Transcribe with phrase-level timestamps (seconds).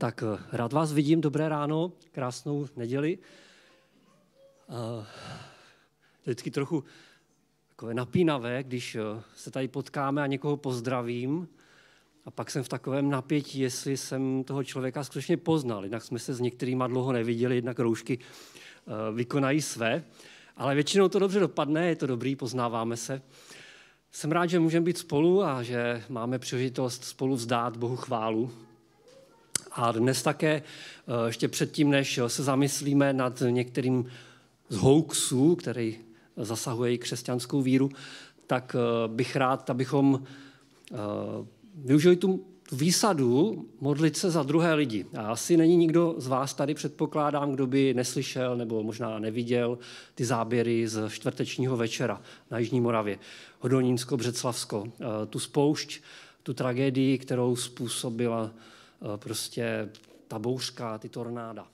[0.00, 3.18] Tak eh, rád vás vidím, dobré ráno, krásnou neděli.
[4.68, 5.04] Uh,
[6.22, 6.84] vždycky trochu
[7.68, 9.00] takové napínavé, když eh,
[9.34, 11.48] se tady potkáme a někoho pozdravím
[12.24, 15.84] a pak jsem v takovém napětí, jestli jsem toho člověka skutečně poznal.
[15.84, 18.18] Jinak jsme se s některýma dlouho neviděli, jednak roušky
[19.14, 20.04] vykonají své,
[20.56, 23.22] ale většinou to dobře dopadne, je to dobrý, poznáváme se.
[24.10, 28.50] Jsem rád, že můžeme být spolu a že máme příležitost spolu vzdát Bohu chválu.
[29.72, 34.06] A dnes také, eh, ještě předtím, než se zamyslíme nad některým
[34.68, 35.98] z hoaxů, který
[36.36, 37.90] zasahuje i křesťanskou víru,
[38.46, 40.22] tak eh, bych rád, abychom
[40.92, 40.96] eh,
[41.74, 45.06] využili tu výsadu modlit se za druhé lidi.
[45.16, 49.78] A asi není nikdo z vás tady, předpokládám, kdo by neslyšel nebo možná neviděl
[50.14, 53.18] ty záběry z čtvrtečního večera na Jižní Moravě.
[53.60, 54.84] Hodonínsko, Břeclavsko.
[55.30, 56.00] Tu spoušť,
[56.42, 58.50] tu tragédii, kterou způsobila
[59.16, 59.92] prostě
[60.28, 61.72] ta bouřka, ty tornáda.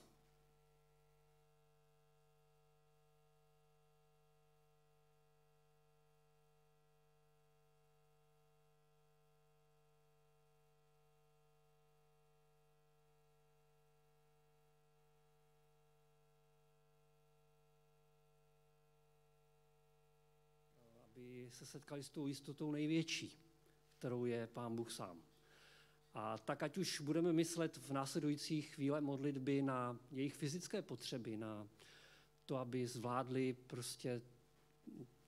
[21.17, 23.39] aby se setkali s tou jistotou největší,
[23.99, 25.23] kterou je Pán Bůh sám.
[26.19, 31.67] A tak ať už budeme myslet v následujících chvíle modlitby na jejich fyzické potřeby, na
[32.47, 34.23] to, aby zvládli prostě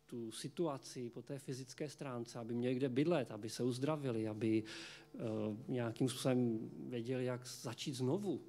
[0.06, 4.64] tu situaci po té fyzické stránce, aby měli kde bydlet, aby se uzdravili, aby
[5.12, 5.20] uh,
[5.68, 8.40] nějakým způsobem věděli, jak začít znovu,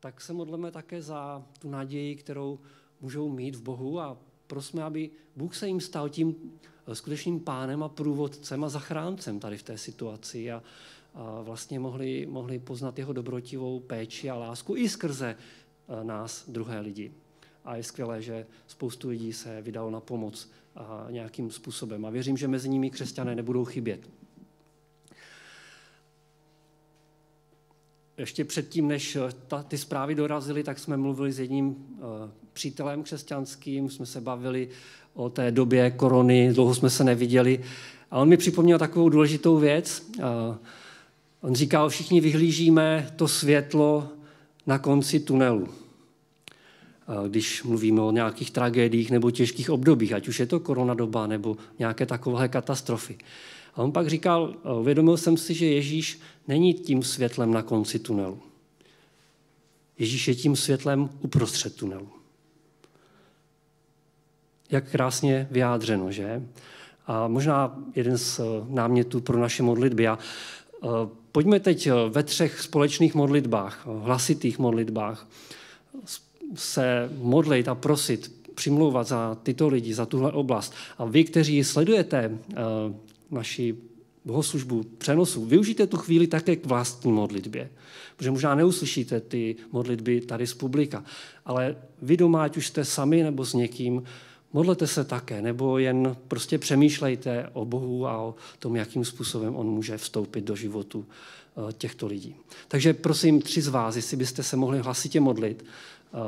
[0.00, 2.60] tak se modleme také za tu naději, kterou
[3.00, 7.82] můžou mít v Bohu a prosme, aby Bůh se jim stal tím eh, skutečným pánem
[7.82, 10.62] a průvodcem a zachráncem tady v té situaci a,
[11.42, 17.12] vlastně mohli, mohli poznat jeho dobrotivou péči a lásku i skrze eh, nás, druhé lidi.
[17.64, 22.04] A je skvělé, že spoustu lidí se vydalo na pomoc a nějakým způsobem.
[22.04, 24.10] A věřím, že mezi nimi křesťané nebudou chybět.
[28.18, 31.74] Ještě předtím, než eh, ta, ty zprávy dorazily, tak jsme mluvili s jedním uh,
[32.52, 34.68] přítelem křesťanským, jsme se bavili
[35.14, 37.64] o té době korony, dlouho jsme se neviděli.
[38.10, 40.06] A on mi připomněl takovou důležitou věc.
[40.18, 40.24] Uh,
[41.44, 44.08] On říkal, všichni vyhlížíme to světlo
[44.66, 45.68] na konci tunelu.
[47.28, 52.06] Když mluvíme o nějakých tragédiích nebo těžkých obdobích, ať už je to koronadoba nebo nějaké
[52.06, 53.18] takové katastrofy.
[53.74, 58.38] A on pak říkal, uvědomil jsem si, že Ježíš není tím světlem na konci tunelu.
[59.98, 62.08] Ježíš je tím světlem uprostřed tunelu.
[64.70, 66.42] Jak krásně vyjádřeno, že?
[67.06, 70.02] A možná jeden z námětů pro naše modlitby.
[70.02, 70.18] Já
[71.34, 75.28] Pojďme teď eh, ve třech společných modlitbách, eh, hlasitých modlitbách,
[76.54, 80.74] se modlit a prosit, přimlouvat za tyto lidi, za tuhle oblast.
[80.98, 82.56] A vy, kteří sledujete uh,
[83.30, 83.76] naši
[84.24, 87.70] bohoslužbu přenosu, využijte tu chvíli také k vlastní modlitbě.
[88.16, 91.04] Protože možná neuslyšíte ty modlitby tady z publika,
[91.44, 94.02] ale vy doma, ať už jste sami nebo s někým,
[94.54, 99.66] modlete se také, nebo jen prostě přemýšlejte o Bohu a o tom, jakým způsobem on
[99.66, 102.36] může vstoupit do životu eh, těchto lidí.
[102.68, 106.18] Takže prosím tři z vás, jestli byste se mohli hlasitě modlit eh,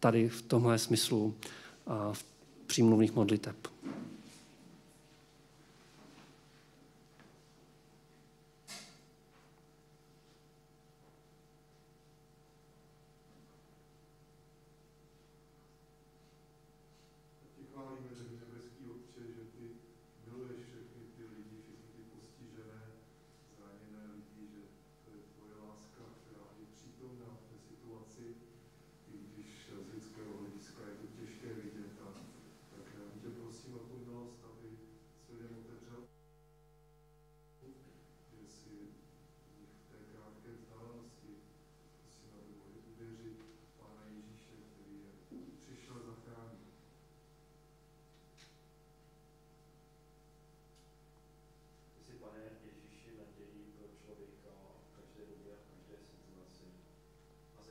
[0.00, 1.34] tady v tomhle smyslu
[1.86, 2.24] eh, v
[2.66, 3.56] přímluvných modliteb.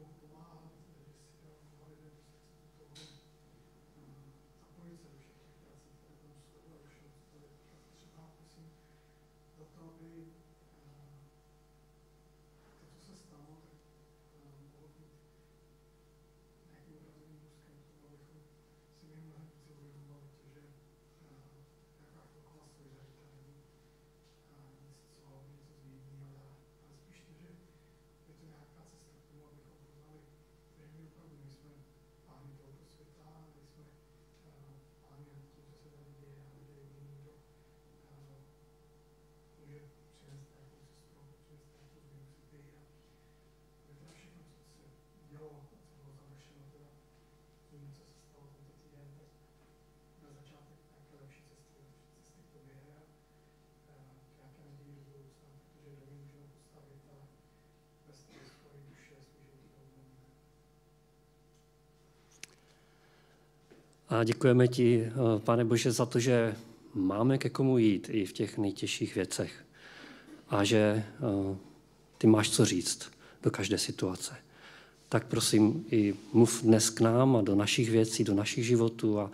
[0.00, 0.69] from
[64.10, 66.54] A děkujeme ti, eh, pane Bože, za to, že
[66.94, 69.64] máme ke komu jít i v těch nejtěžších věcech.
[70.48, 71.56] A že eh,
[72.18, 73.10] ty máš co říct
[73.42, 74.36] do každé situace.
[75.08, 79.30] Tak prosím, i mluv dnes k nám a do našich věcí, do našich životů a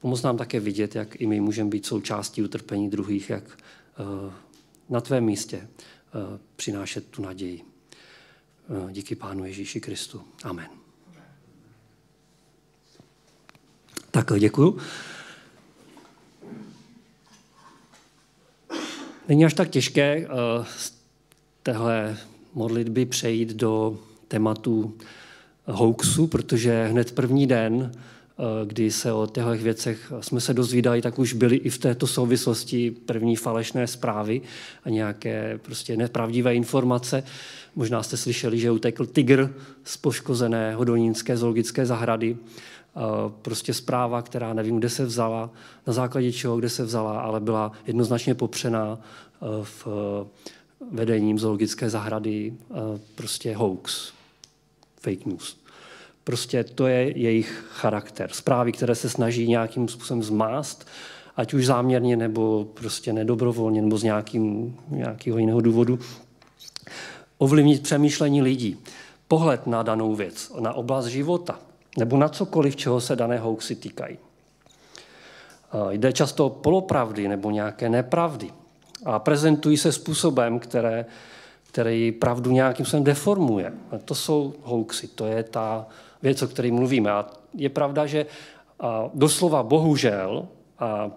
[0.00, 4.32] pomoz nám také vidět, jak i my můžeme být součástí utrpení druhých, jak eh,
[4.88, 5.68] na tvém místě
[6.56, 7.62] přinášet tu naději.
[8.90, 10.22] Díky Pánu Ježíši Kristu.
[10.42, 10.77] Amen.
[14.10, 14.78] Tak děkuju.
[19.28, 20.28] Není až tak těžké eh,
[20.78, 20.92] z
[21.62, 22.16] téhle
[22.54, 24.94] modlitby přejít do tématu
[25.66, 31.18] hoaxu, protože hned první den, eh, kdy se o těchto věcech jsme se dozvídali, tak
[31.18, 34.40] už byly i v této souvislosti první falešné zprávy
[34.84, 37.22] a nějaké prostě nepravdivé informace.
[37.76, 39.54] Možná jste slyšeli, že utekl tygr
[39.84, 42.36] z poškozené hodonínské zoologické zahrady
[43.42, 45.50] prostě zpráva, která nevím, kde se vzala,
[45.86, 50.26] na základě čeho, kde se vzala, ale byla jednoznačně popřená e, v e,
[50.90, 52.54] vedením zoologické zahrady
[53.14, 54.12] prostě hoax,
[55.00, 55.56] fake news.
[56.24, 58.30] Prostě to je jejich charakter.
[58.32, 60.86] Zprávy, které se snaží nějakým způsobem zmást,
[61.36, 65.98] ať už záměrně nebo prostě nedobrovolně nebo z nějakým, nějakého jiného důvodu,
[67.38, 68.76] ovlivnit přemýšlení lidí,
[69.28, 71.60] pohled na danou věc, na oblast života,
[71.98, 74.18] nebo na cokoliv, čeho se dané hoaxy týkají.
[75.90, 78.50] Jde často o polopravdy nebo nějaké nepravdy
[79.04, 81.06] a prezentují se způsobem, které,
[81.62, 83.72] který pravdu nějakým způsobem deformuje.
[83.90, 85.86] A to jsou hoaxy, to je ta
[86.22, 87.10] věc, o které mluvíme.
[87.10, 88.26] A je pravda, že
[89.14, 91.10] doslova bohužel a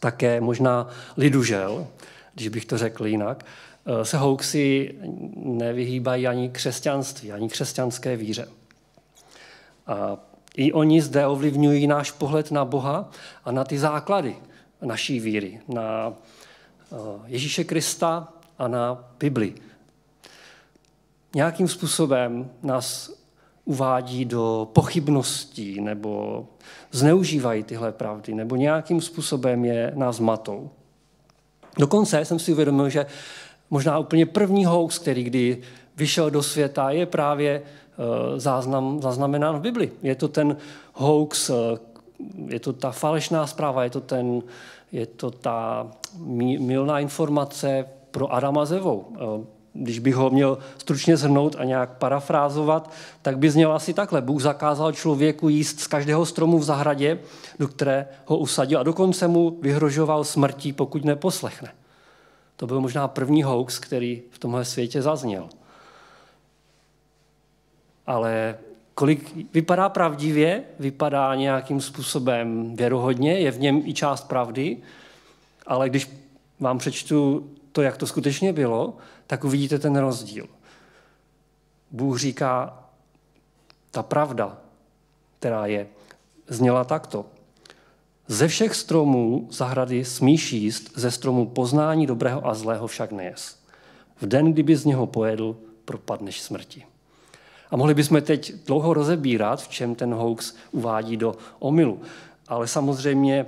[0.00, 1.86] také možná lidužel,
[2.34, 3.44] když bych to řekl jinak,
[4.02, 4.94] se hoaxy
[5.36, 8.48] nevyhýbají ani křesťanství, ani křesťanské víře.
[10.56, 13.10] I oni zde ovlivňují náš pohled na Boha
[13.44, 14.36] a na ty základy
[14.82, 18.28] naší víry, na eh, Ježíše Krista
[18.58, 19.54] a na Bibli.
[21.34, 23.10] Nějakým způsobem nás
[23.64, 26.46] uvádí do pochybností nebo
[26.90, 30.70] zneužívají tyhle pravdy nebo nějakým způsobem je nás matou.
[31.78, 33.06] Dokonce jsem si uvědomil, že
[33.70, 35.62] možná úplně první hoax, který kdy
[35.96, 37.62] vyšel do světa, je právě
[38.36, 39.92] záznam, zaznamenán v Bibli.
[40.02, 40.56] Je to ten
[40.94, 41.54] hoax, eh,
[42.46, 44.42] je to ta falešná zpráva, je to, ten,
[44.92, 45.86] je to ta
[46.58, 49.06] milná informace pro Adama Zevou.
[49.14, 52.90] Eh, když bych ho měl stručně zhrnout a nějak parafrázovat,
[53.22, 54.22] tak by zněl asi takhle.
[54.22, 57.18] Bůh zakázal člověku jíst z každého stromu v zahradě,
[57.58, 61.72] do které ho usadil a dokonce mu vyhrožoval smrtí, pokud neposlechne.
[62.56, 65.48] To byl možná první hoax, který v tomhle světě zazněl
[68.08, 68.58] ale
[68.94, 74.76] kolik vypadá pravdivě, vypadá nějakým způsobem věrohodně, je v něm i část pravdy,
[75.66, 76.10] ale když
[76.60, 78.96] vám přečtu to, jak to skutečně bylo,
[79.26, 80.46] tak uvidíte ten rozdíl.
[81.90, 82.84] Bůh říká,
[83.90, 84.58] ta pravda,
[85.38, 85.86] která je,
[86.48, 87.26] zněla takto.
[88.28, 93.58] Ze všech stromů zahrady smíš jíst, ze stromu poznání dobrého a zlého však nejes.
[94.20, 96.87] V den, kdyby z něho pojedl, propadneš smrti.
[97.70, 102.00] A mohli bychom teď dlouho rozebírat, v čem ten hoax uvádí do omylu.
[102.48, 103.46] Ale samozřejmě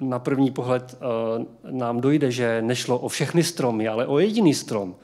[0.00, 4.94] na první pohled eh, nám dojde, že nešlo o všechny stromy, ale o jediný strom.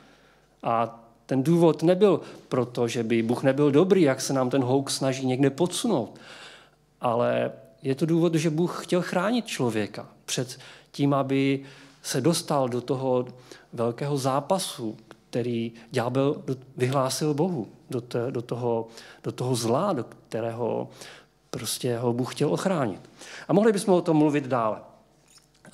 [0.62, 4.96] A ten důvod nebyl proto, že by Bůh nebyl dobrý, jak se nám ten hoax
[4.96, 6.20] snaží někde podsunout.
[7.00, 10.58] Ale je to důvod, že Bůh chtěl chránit člověka před
[10.92, 11.60] tím, aby
[12.02, 13.26] se dostal do toho
[13.72, 14.96] velkého zápasu,
[15.30, 16.42] který ďábel
[16.76, 18.88] vyhlásil Bohu do, te, do, toho,
[19.22, 20.88] do toho zla, do kterého
[21.50, 23.10] prostě ho Bůh chtěl ochránit.
[23.48, 24.78] A mohli bychom o tom mluvit dále.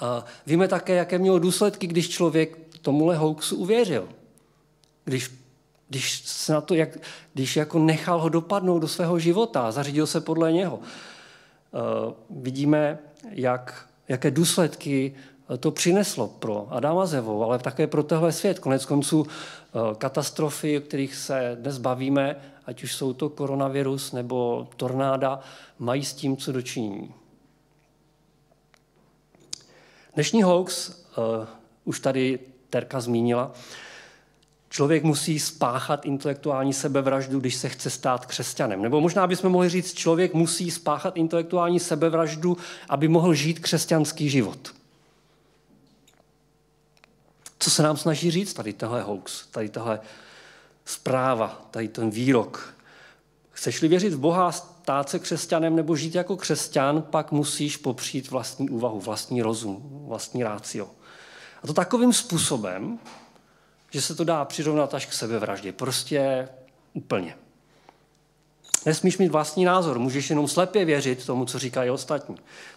[0.00, 4.08] A víme také, jaké mělo důsledky, když člověk tomuhle hoaxu uvěřil.
[5.04, 5.30] Když,
[5.88, 6.98] když, se na to, jak,
[7.34, 10.76] když jako nechal ho dopadnout do svého života a zařídil se podle něho.
[10.76, 12.98] Uh, vidíme,
[13.30, 15.14] jak, jaké důsledky
[15.58, 18.58] to přineslo pro Adama Zevou, ale také pro tehle svět.
[18.58, 24.68] Konec konců eh, katastrofy, o kterých se dnes bavíme, ať už jsou to koronavirus nebo
[24.76, 25.40] tornáda,
[25.78, 27.14] mají s tím co dočinění.
[30.14, 31.46] Dnešní hoax, uh,
[31.84, 32.38] už tady
[32.70, 33.52] Terka zmínila,
[34.68, 38.82] člověk musí spáchat intelektuální sebevraždu, když se chce stát křesťanem.
[38.82, 42.56] Nebo možná bychom mohli říct, člověk musí spáchat intelektuální sebevraždu,
[42.88, 44.81] aby mohl žít křesťanský život.
[47.62, 50.00] Co se nám snaží říct tady tohle hoax, tady tohle
[50.84, 52.74] zpráva, tady ten výrok?
[53.50, 58.70] Chceš-li věřit v Boha, stát se křesťanem nebo žít jako křesťan, pak musíš popřít vlastní
[58.70, 60.90] úvahu, vlastní rozum, vlastní rácio.
[61.62, 62.98] A to takovým způsobem,
[63.90, 65.72] že se to dá přirovnat až k sebevraždě.
[65.72, 66.48] Prostě
[66.92, 67.36] úplně.
[68.86, 72.36] Nesmíš mít vlastní názor, můžeš jenom slepě věřit tomu, co říkají ostatní.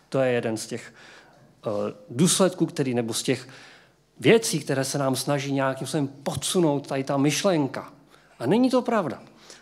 [0.10, 0.94] To je jeden z těch
[1.66, 1.74] uh,
[2.10, 3.48] důsledků, který, nebo z těch
[4.20, 7.94] věcí, které se nám snaží nějakým způsobem podsunout tady ta myšlenka.
[8.40, 9.20] A není to pravda,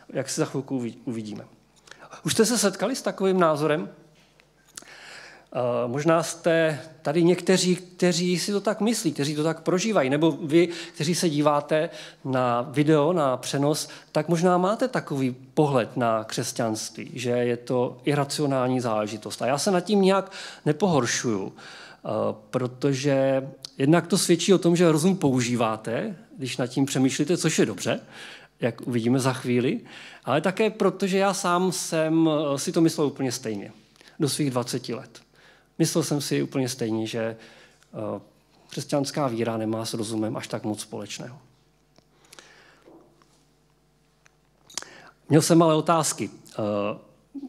[0.10, 1.46] jak si za chvilku uvidíme.
[2.26, 3.90] Už jste se setkali s takovým názorem?
[5.88, 10.70] Možná jste tady někteří, kteří si to tak myslí, kteří to tak prožívají, nebo vy,
[10.94, 11.90] kteří se díváte
[12.26, 18.80] na video, na přenos, tak možná máte takový pohled na křesťanství, že je to iracionální
[18.80, 19.42] záležitost.
[19.42, 20.32] A já se nad tím nějak
[20.66, 21.54] nepohoršuju,
[22.50, 27.66] protože jednak to svědčí o tom, že rozum používáte, když nad tím přemýšlíte, což je
[27.66, 28.00] dobře,
[28.60, 29.82] jak uvidíme za chvíli,
[30.26, 33.72] ale také proto, že já sám jsem si to myslel úplně stejně
[34.20, 35.22] do svých 20 let.
[35.80, 38.22] Myslel jsem si úplně stejně, že eh,
[38.70, 41.40] křesťanská víra nemá s rozumem až tak moc společného.
[45.30, 46.54] Měl jsem ale otázky, eh,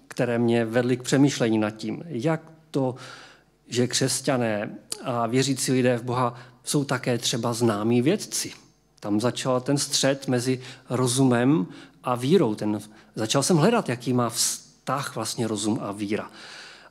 [0.08, 2.94] které mě vedly k přemýšlení nad tím, jak to,
[3.68, 6.34] že křesťané a věřící lidé v Boha
[6.64, 8.52] jsou také třeba známí vědci.
[9.00, 11.66] Tam začal ten střed mezi rozumem
[12.04, 12.54] a vírou.
[12.54, 12.80] Ten,
[13.14, 16.30] začal jsem hledat, jaký má vztah vlastně rozum a víra.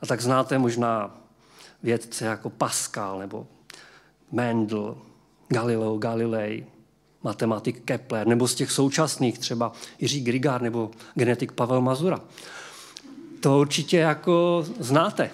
[0.02, 1.16] A tak znáte možná
[1.82, 3.46] vědce jako Pascal nebo
[4.32, 4.96] Mendel,
[5.48, 6.66] Galileo Galilei,
[7.22, 12.20] matematik Kepler, nebo z těch současných třeba Jiří Grigár nebo genetik Pavel Mazura.
[13.40, 15.30] To určitě jako znáte.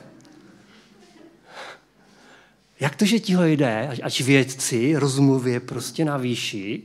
[2.81, 6.83] Jak to, že tihle lidé, ať vědci rozumově prostě na výši,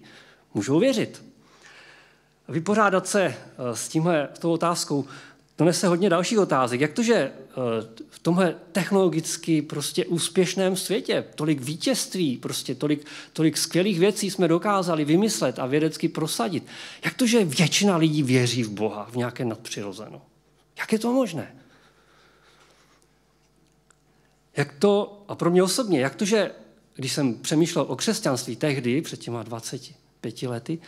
[0.53, 1.23] můžou věřit?
[2.47, 3.35] Vypořádat se eh,
[3.73, 5.05] s tímhle, s tou otázkou,
[5.55, 6.81] to nese hodně dalších otázek.
[6.81, 7.31] Jak to, že eh,
[8.09, 15.05] v tomhle technologicky prostě úspěšném světě tolik vítězství, prostě tolik, tolik skvělých věcí jsme dokázali
[15.05, 16.63] vymyslet a vědecky prosadit.
[17.05, 20.21] Jak to, že většina lidí věří v Boha, v nějaké nadpřirozeno?
[20.79, 21.55] Jak je to možné?
[24.57, 26.51] Jak to, a pro mě osobně, jak to, že
[26.95, 30.79] když jsem přemýšlel o křesťanství tehdy, před těma 25 lety,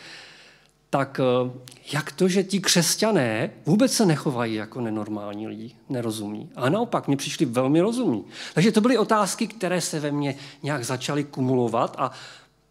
[0.90, 1.50] tak eh,
[1.92, 6.50] jak to, že ti křesťané vůbec se nechovají jako nenormální lidi, nerozumí.
[6.56, 8.24] A naopak, mě přišli velmi rozumní.
[8.54, 12.10] Takže to byly otázky, které se ve mně nějak začaly kumulovat a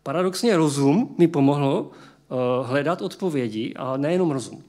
[0.04, 2.36] paradoxně rozum mi pomohlo eh,
[2.68, 4.64] hledat odpovědi, a nejenom rozum.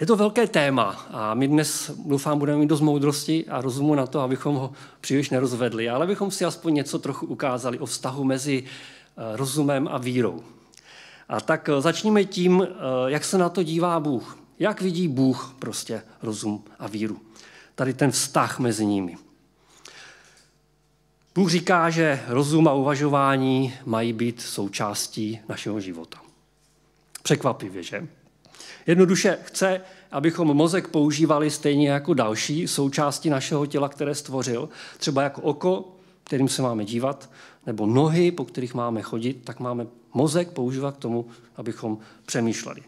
[0.00, 4.06] Je to velké téma a my dnes, doufám, budeme mít dost moudrosti a rozumu na
[4.06, 8.64] to, abychom ho příliš nerozvedli, ale abychom si aspoň něco trochu ukázali o vztahu mezi
[8.64, 10.44] eh, rozumem a vírou.
[11.28, 12.74] A tak eh, začněme tím, eh,
[13.06, 14.38] jak se na to dívá Bůh.
[14.58, 17.20] Jak vidí Bůh prostě rozum a víru.
[17.74, 19.16] Tady ten vztah mezi nimi.
[21.34, 26.18] Bůh říká, že rozum a uvažování mají být součástí našeho života.
[27.22, 28.08] Překvapivě, že?
[28.86, 35.42] Jednoduše chce, abychom mozek používali stejně jako další součásti našeho těla, které stvořil, třeba jako
[35.42, 37.30] oko, kterým se máme dívat,
[37.66, 41.26] nebo nohy, po kterých máme chodit, tak máme mozek používat k tomu,
[41.56, 42.82] abychom přemýšleli.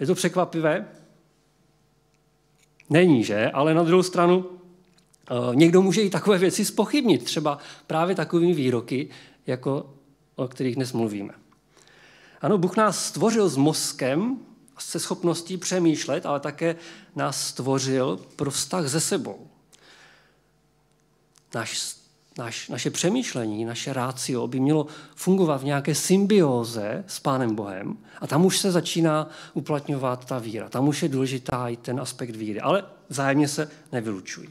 [0.00, 0.88] Je to překvapivé?
[2.90, 3.50] Není, že?
[3.50, 4.46] Ale na druhou stranu
[5.30, 9.08] eh, někdo může i takové věci spochybnit, třeba právě takovými výroky,
[9.46, 9.94] jako
[10.36, 11.34] o kterých dnes mluvíme.
[12.40, 14.38] Ano, Bůh nás stvořil s mozkem,
[14.78, 16.76] se schopností přemýšlet, ale také
[17.16, 19.48] nás stvořil pro vztah se sebou.
[21.54, 22.04] Náš
[22.38, 28.26] naš, naše přemýšlení, naše rácio by mělo fungovat v nějaké symbióze s Pánem Bohem a
[28.26, 30.68] tam už se začíná uplatňovat ta víra.
[30.68, 34.48] Tam už je důležitá i ten aspekt víry, ale vzájemně se nevylučují.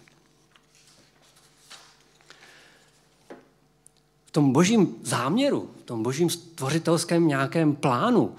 [4.26, 8.36] V tom božím záměru, v tom božím stvořitelském nějakém plánu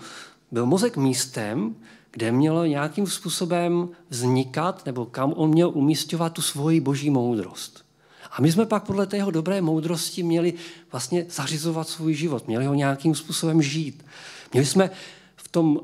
[0.50, 1.74] byl mozek místem,
[2.10, 7.84] kde mělo nějakým způsobem vznikat, nebo kam on měl umístěvat tu svoji boží moudrost.
[8.30, 10.54] A my jsme pak podle tého dobré moudrosti měli
[10.92, 14.04] vlastně zařizovat svůj život, měli ho nějakým způsobem žít.
[14.52, 14.90] Měli jsme
[15.36, 15.80] v tom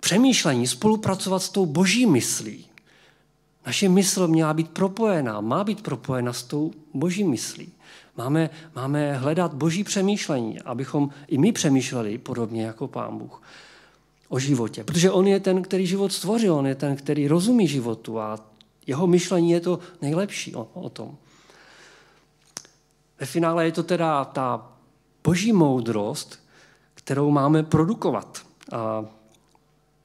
[0.00, 2.66] přemýšlení spolupracovat s tou boží myslí.
[3.66, 7.72] Naše mysl měla být propojená, má být propojena s tou boží myslí.
[8.16, 13.42] Máme, máme hledat boží přemýšlení, abychom i my přemýšleli podobně jako pán Bůh
[14.28, 14.84] o životě.
[14.84, 18.38] Protože on je ten, který život stvořil, on je ten, který rozumí životu a
[18.86, 21.16] jeho myšlení je to nejlepší o, o tom.
[23.20, 24.72] Ve finále je to teda ta
[25.24, 26.38] boží moudrost,
[26.94, 28.46] kterou máme produkovat.
[28.72, 29.04] A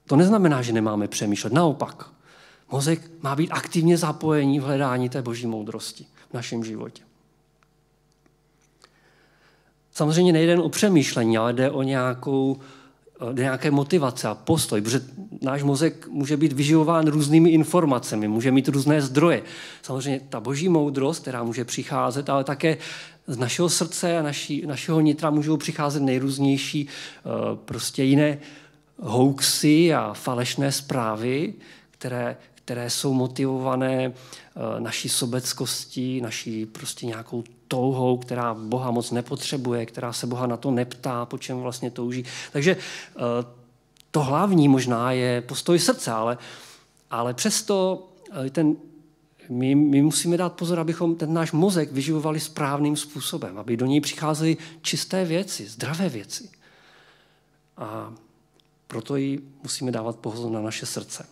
[0.06, 1.52] to neznamená, že nemáme přemýšlet.
[1.52, 2.10] Naopak,
[2.70, 7.02] mozek má být aktivně zapojení v hledání té boží moudrosti v našem životě.
[9.92, 12.60] Samozřejmě nejde o přemýšlení, ale jde o nějakou
[13.32, 15.00] nějaké motivace a postoj, protože
[15.42, 19.42] náš mozek může být vyživován různými informacemi, může mít různé zdroje.
[19.82, 22.76] Samozřejmě ta boží moudrost, která může přicházet, ale také
[23.26, 28.38] z našeho srdce a naší, našeho nitra můžou přicházet nejrůznější eh, prostě jiné
[28.98, 31.54] hoaxy a falešné zprávy,
[31.90, 39.86] které, které jsou motivované eh, naší sobeckostí, naší prostě nějakou touhou, která Boha moc nepotřebuje,
[39.86, 42.24] která se Boha na to neptá, po čem vlastně touží.
[42.52, 43.20] Takže eh,
[44.10, 46.38] to hlavní možná je postoj srdce, ale,
[47.10, 48.08] ale přesto
[48.46, 48.76] eh, ten,
[49.48, 54.00] my, my musíme dát pozor, abychom ten náš mozek vyživovali správným způsobem, aby do něj
[54.00, 56.50] přicházely čisté věci, zdravé věci.
[57.76, 58.12] A
[58.88, 61.26] proto ji musíme dávat pozor na naše srdce.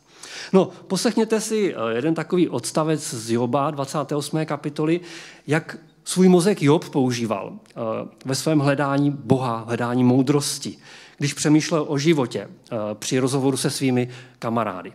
[0.53, 4.47] No, poslechněte si eh, jeden takový odstavec z Joba, 28.
[4.47, 5.01] kapitoly,
[5.47, 5.77] jak
[6.11, 7.81] svůj mozek Job používal eh,
[8.25, 10.79] ve svém hledání Boha, hledání moudrosti,
[11.19, 14.93] když přemýšlel o životě eh, při rozhovoru se svými kamarády.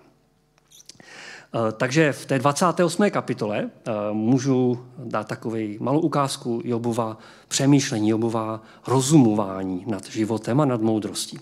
[1.78, 3.10] Takže v té 28.
[3.10, 3.69] kapitole
[4.12, 11.39] můžu dát takový malou ukázku Jobova přemýšlení, Jobova rozumování nad životem a nad moudrostí.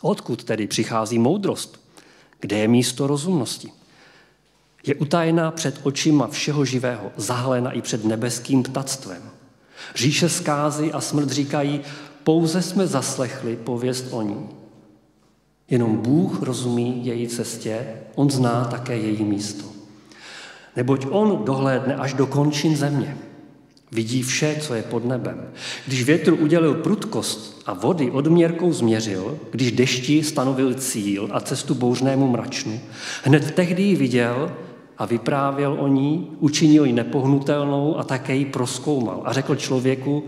[0.00, 1.80] Odkud tedy přichází moudrost?
[2.40, 3.72] Kde je místo rozumnosti?
[4.86, 9.22] Je utajená před očima všeho živého, zahalena i před nebeským ptactvem.
[9.94, 11.80] Říše zkázy a smrt říkají,
[12.24, 14.48] pouze jsme zaslechli pověst o ní.
[15.70, 19.64] Jenom Bůh rozumí její cestě, on zná také její místo.
[20.76, 23.16] Neboť on dohlédne až do končin země.
[23.92, 25.50] Vidí vše, co je pod nebem.
[25.86, 32.28] Když větru udělil prudkost a vody odměrkou změřil, když dešti stanovil cíl a cestu bouřnému
[32.28, 32.80] mračnu,
[33.24, 34.52] hned tehdy ji viděl
[35.00, 39.22] a vyprávěl o ní, učinil ji nepohnutelnou a také ji proskoumal.
[39.24, 40.24] A řekl člověku,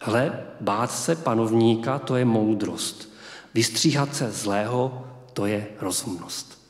[0.00, 3.12] hle, bát se panovníka, to je moudrost.
[3.54, 6.68] Vystříhat se zlého, to je rozumnost.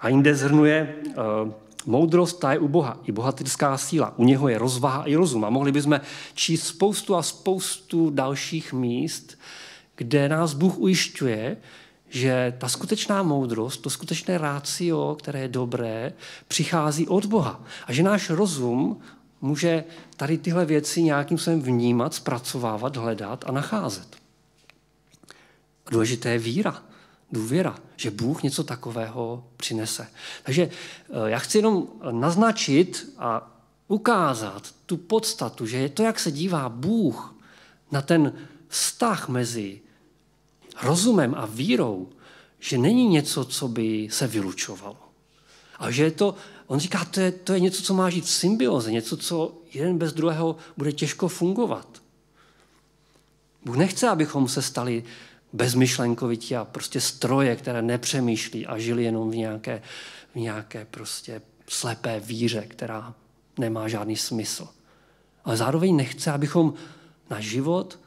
[0.00, 1.52] A jinde zhrnuje, uh,
[1.86, 4.14] Moudrost ta je u Boha, i bohatyrská síla.
[4.16, 5.44] U něho je rozvaha i rozum.
[5.44, 6.00] A mohli bychom
[6.34, 9.38] číst spoustu a spoustu dalších míst,
[9.96, 11.56] kde nás Bůh ujišťuje,
[12.14, 16.12] že ta skutečná moudrost, to skutečné rácio, které je dobré,
[16.48, 17.64] přichází od Boha.
[17.86, 19.00] A že náš rozum
[19.40, 19.84] může
[20.16, 24.16] tady tyhle věci nějakým způsobem vnímat, zpracovávat, hledat a nacházet.
[25.90, 26.82] Důležité je víra
[27.32, 30.06] důvěra, že Bůh něco takového přinese.
[30.42, 33.50] Takže eh, já chci jenom naznačit a
[33.88, 37.34] ukázat tu podstatu, že je to, jak se dívá Bůh
[37.90, 38.32] na ten
[38.68, 39.80] vztah mezi
[40.82, 42.08] rozumem a vírou,
[42.58, 44.96] že není něco, co by se vylučovalo.
[45.78, 46.34] A že je to,
[46.66, 49.98] on říká, to je, to je něco, co má žít v symbioze, něco, co jeden
[49.98, 52.02] bez druhého bude těžko fungovat.
[53.64, 55.04] Bůh nechce, abychom se stali
[55.52, 59.82] bezmyšlenkovití a prostě stroje, které nepřemýšlí a žili jenom v nějaké,
[60.34, 63.14] v nějaké prostě slepé víře, která
[63.58, 64.68] nemá žádný smysl.
[65.44, 66.74] Ale zároveň nechce, abychom
[67.30, 67.98] na život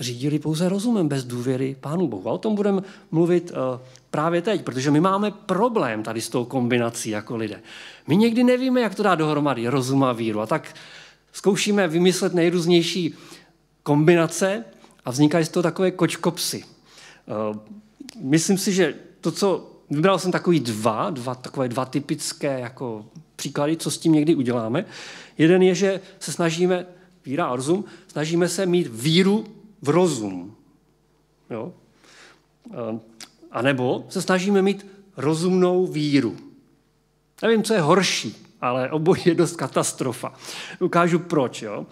[0.00, 2.28] řídili pouze rozumem, bez důvěry Pánu Bohu.
[2.28, 6.44] A o tom budeme mluvit uh, právě teď, protože my máme problém tady s tou
[6.44, 7.60] kombinací jako lidé.
[8.06, 10.40] My někdy nevíme, jak to dá dohromady, rozum a víru.
[10.40, 10.74] A tak
[11.32, 13.14] zkoušíme vymyslet nejrůznější
[13.82, 14.64] kombinace,
[15.04, 16.64] a vznikají z toho takové kočkopsy.
[16.64, 17.58] Eh,
[18.22, 23.76] myslím si, že to, co Vybral jsem takový dva, dva, takové dva typické jako příklady,
[23.76, 24.84] co s tím někdy uděláme.
[25.38, 26.86] Jeden je, že se snažíme,
[27.26, 29.46] víra a rozum, snažíme se mít víru
[29.82, 30.56] v rozum.
[31.50, 31.72] Jo?
[33.50, 36.36] A nebo se snažíme mít rozumnou víru.
[37.42, 40.32] Nevím, co je horší, ale obojí je dost katastrofa.
[40.80, 41.62] Ukážu proč.
[41.62, 41.86] Jo?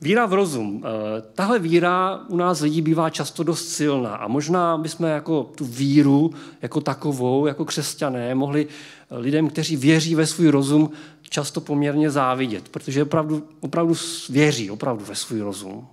[0.00, 0.84] Víra v rozum.
[0.84, 5.64] Eh, tahle víra u nás lidí bývá často dost silná a možná bychom jako tu
[5.64, 8.66] víru jako takovou, jako křesťané, mohli
[9.10, 10.90] lidem, kteří věří ve svůj rozum,
[11.30, 13.94] často poměrně závidět, protože opravdu, opravdu
[14.30, 15.88] věří opravdu ve svůj rozum.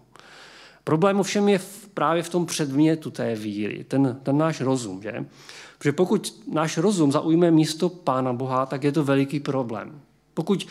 [0.89, 1.59] Problém ovšem je
[1.93, 5.01] právě v tom předmětu té víry, ten, ten náš rozum.
[5.01, 5.25] Že?
[5.77, 10.01] Protože pokud náš rozum zaujme místo Pána Boha, tak je to veliký problém.
[10.33, 10.67] Pokud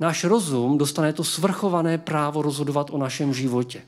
[0.00, 3.82] náš rozum dostane to svrchované právo rozhodovat o našem životě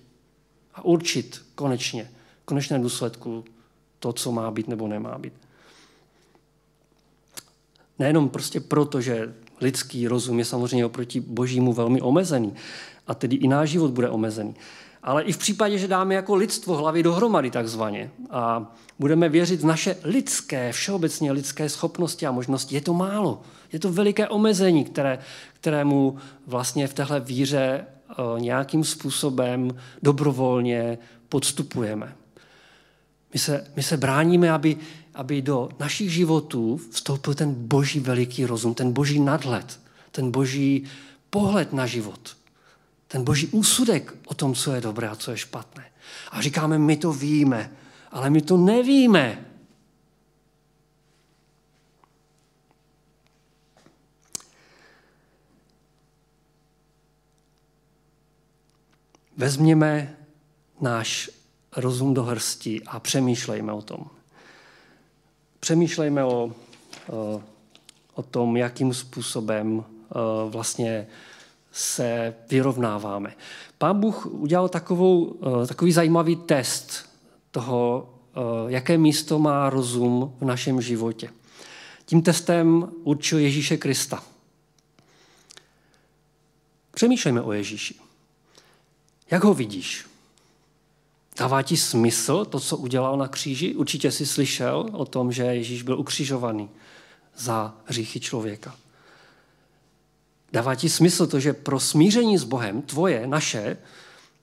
[0.74, 2.10] a určit konečně,
[2.42, 3.44] v konečném důsledku
[3.98, 5.32] to, co má být nebo nemá být.
[7.98, 12.54] Nejenom prostě proto, že lidský rozum je samozřejmě oproti božímu velmi omezený
[13.06, 14.54] a tedy i náš život bude omezený.
[15.04, 19.66] Ale i v případě, že dáme jako lidstvo hlavy dohromady takzvaně a budeme věřit v
[19.66, 23.42] naše lidské, všeobecně lidské schopnosti a možnosti, je to málo.
[23.72, 25.18] Je to veliké omezení, které,
[25.52, 29.70] kterému vlastně v téhle víře eh, nějakým způsobem
[30.02, 32.16] dobrovolně podstupujeme.
[33.32, 34.76] My se, my se bráníme, aby,
[35.14, 40.84] aby do našich životů vstoupil ten boží veliký rozum, ten boží nadhled, ten boží
[41.30, 42.36] pohled na život,
[43.14, 45.84] ten boží úsudek o tom, co je dobré a co je špatné.
[46.30, 47.70] A říkáme, my to víme,
[48.10, 49.46] ale my to nevíme.
[59.36, 60.16] Vezměme
[60.80, 61.30] náš
[61.76, 64.10] rozum do hrsti a přemýšlejme o tom.
[65.60, 66.52] Přemýšlejme o,
[68.14, 69.84] o tom, jakým způsobem
[70.48, 71.06] vlastně
[71.76, 73.36] se vyrovnáváme.
[73.78, 77.10] Pán Bůh udělal takovou, takový zajímavý test
[77.50, 78.10] toho,
[78.68, 81.30] jaké místo má rozum v našem životě.
[82.06, 84.22] Tím testem určil Ježíše Krista.
[86.90, 87.94] Přemýšlejme o Ježíši.
[89.30, 90.06] Jak ho vidíš?
[91.38, 93.74] Dává ti smysl to, co udělal na kříži?
[93.74, 96.70] Určitě jsi slyšel o tom, že Ježíš byl ukřižovaný
[97.36, 98.76] za hříchy člověka.
[100.54, 103.76] Dává ti smysl to, že pro smíření s Bohem, tvoje, naše,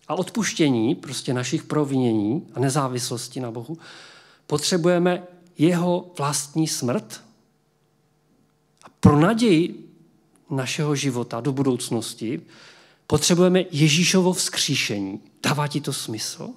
[0.07, 3.77] a odpuštění prostě našich provinění a nezávislosti na Bohu,
[4.47, 5.23] potřebujeme
[5.57, 7.21] jeho vlastní smrt?
[8.83, 9.89] A pro naději
[10.49, 12.41] našeho života do budoucnosti
[13.07, 15.19] potřebujeme Ježíšovo vzkříšení.
[15.43, 16.49] Dává ti to smysl?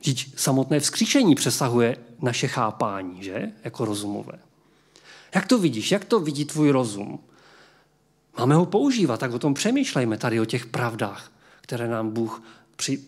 [0.00, 3.52] Vždyť samotné vzkříšení přesahuje naše chápání, že?
[3.64, 4.45] Jako rozumové.
[5.34, 5.92] Jak to vidíš?
[5.92, 7.18] Jak to vidí tvůj rozum?
[8.38, 12.42] Máme ho používat, tak o tom přemýšlejme tady o těch pravdách, které nám Bůh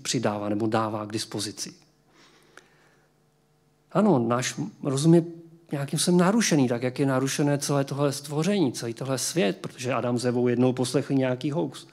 [0.02, 1.74] přidává nebo dává k dispozici.
[3.92, 5.24] Ano, náš rozum je
[5.72, 10.18] nějakým jsem narušený, tak jak je narušené celé tohle stvoření, celý tohle svět, protože Adam
[10.18, 11.86] s Evou jednou poslechli nějaký hoax.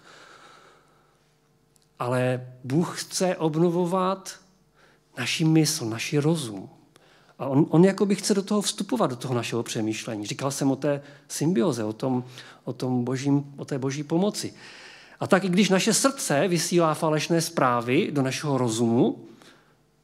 [1.99, 4.39] Ale Bůh chce obnovovat
[5.17, 6.69] naši mysl, naši rozum.
[7.39, 10.25] A on, on jako by chce do toho vstupovat, do toho našeho přemýšlení.
[10.25, 12.23] Říkal jsem o té symbioze, o, tom,
[12.63, 14.53] o, tom božím, o té boží pomoci.
[15.19, 19.25] A tak i když naše srdce vysílá falešné zprávy do našeho rozumu,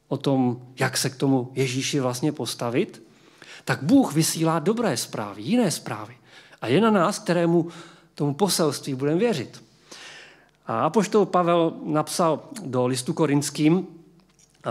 [0.08, 3.02] o tom, jak se k tomu Ježíši vlastně postavit,
[3.64, 6.16] tak Bůh vysílá dobré zprávy, jiné zprávy.
[6.60, 7.68] A je na nás, kterému
[8.14, 9.62] tomu poselství budeme věřit.
[10.66, 13.86] A apoštol Pavel napsal do listu korinským
[14.66, 14.70] eh,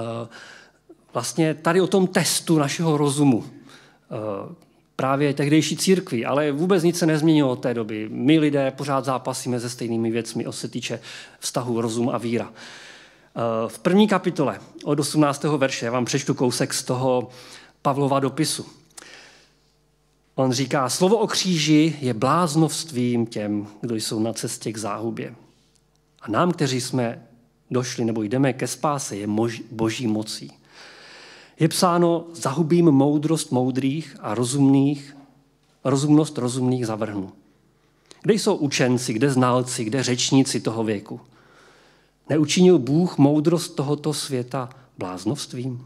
[1.13, 3.45] vlastně tady o tom testu našeho rozumu.
[3.45, 4.55] Eh,
[4.95, 8.09] právě tehdejší církvi, ale vůbec nic se nezměnilo od té doby.
[8.11, 10.99] My lidé pořád zápasíme se stejnými věcmi, o se týče
[11.39, 12.53] vztahu rozum a víra.
[12.53, 15.57] Eh, v první kapitole od 18.
[15.57, 17.29] verše já vám přečtu kousek z toho
[17.81, 18.65] Pavlova dopisu.
[20.35, 25.35] On říká, slovo o kříži je bláznovstvím těm, kdo jsou na cestě k záhubě.
[26.21, 27.27] A nám, kteří jsme
[27.71, 29.27] došli nebo jdeme ke spáse, je
[29.71, 30.60] boží mocí.
[31.61, 35.17] Je psáno, zahubím moudrost moudrých a rozumných,
[35.83, 37.31] rozumnost rozumných zavrhnu.
[38.21, 41.21] Kde jsou učenci, kde znalci, kde řečníci toho věku?
[42.29, 45.85] Neučinil Bůh moudrost tohoto světa bláznovstvím?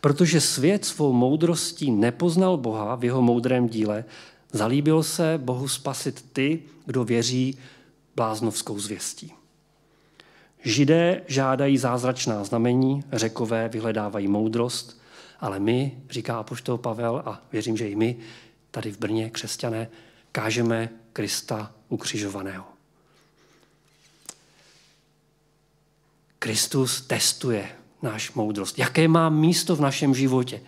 [0.00, 4.04] Protože svět svou moudrostí nepoznal Boha v jeho moudrém díle,
[4.52, 7.58] zalíbil se Bohu spasit ty, kdo věří
[8.16, 9.32] bláznovskou zvěstí.
[10.64, 15.00] Židé žádají zázračná znamení, řekové vyhledávají moudrost,
[15.40, 18.16] ale my, říká apoštol Pavel, a věřím, že i my,
[18.70, 19.88] tady v Brně, křesťané,
[20.32, 22.64] kážeme Krista ukřižovaného.
[26.38, 27.68] Kristus testuje
[28.02, 28.78] náš moudrost.
[28.78, 30.60] Jaké má místo v našem životě.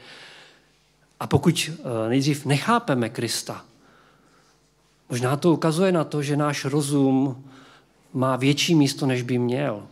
[1.21, 3.65] A pokud eh, nejdřív nechápeme Krista,
[5.11, 7.45] možná to ukazuje na to, že náš rozum
[8.15, 9.83] má větší místo, než by měl.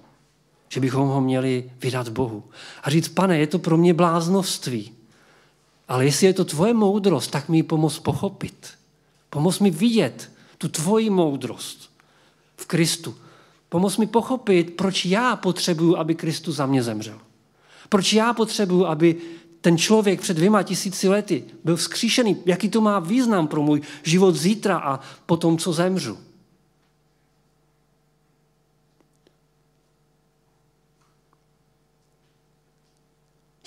[0.68, 2.44] Že bychom ho měli vydat Bohu.
[2.82, 4.92] A říct, pane, je to pro mě bláznovství.
[5.88, 8.68] Ale jestli je to tvoje moudrost, tak mi ji pomoz pochopit.
[9.30, 11.90] Pomoz mi vidět tu tvoji moudrost
[12.56, 13.14] v Kristu.
[13.68, 17.18] Pomoz mi pochopit, proč já potřebuju, aby Kristus za mě zemřel.
[17.88, 19.16] Proč já potřebuju, aby
[19.60, 22.36] ten člověk před dvěma tisíci lety byl vzkříšený.
[22.46, 26.18] Jaký to má význam pro můj život zítra a potom, co zemřu.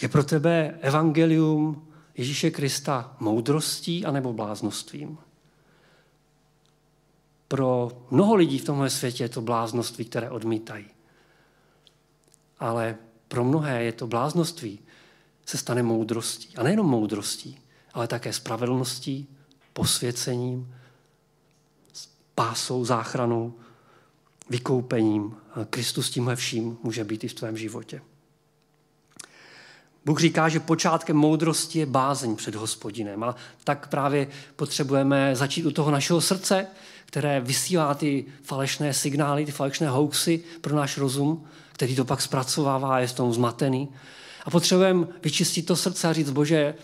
[0.04, 1.88] Je pro tebe evangelium
[2.18, 5.18] Ježíše Krista moudrostí anebo bláznostvím?
[7.48, 10.86] Pro mnoho lidí v tomhle světě je to bláznoství, které odmítají.
[12.60, 12.96] Ale
[13.28, 14.80] pro mnohé je to bláznoství,
[15.46, 16.58] se stane moudrostí.
[16.58, 17.60] A nejenom moudrostí,
[17.94, 19.28] ale také spravedlností,
[19.74, 20.76] posvěcením,
[22.36, 23.54] pásou, záchranou,
[24.50, 25.36] vykoupením.
[25.70, 28.02] Kristus tímhle vším může být i v tvém životě.
[30.06, 33.24] Bůh říká, že počátkem moudrosti je bázeň před hospodinem.
[33.24, 36.68] A tak právě potřebujeme začít u toho našeho srdce,
[37.06, 42.96] které vysílá ty falešné signály, ty falešné hoaxy pro náš rozum, který to pak zpracovává
[42.96, 43.90] a je z tom zmatený.
[44.46, 46.76] A potřebujeme vyčistit to srdce a říct, bože,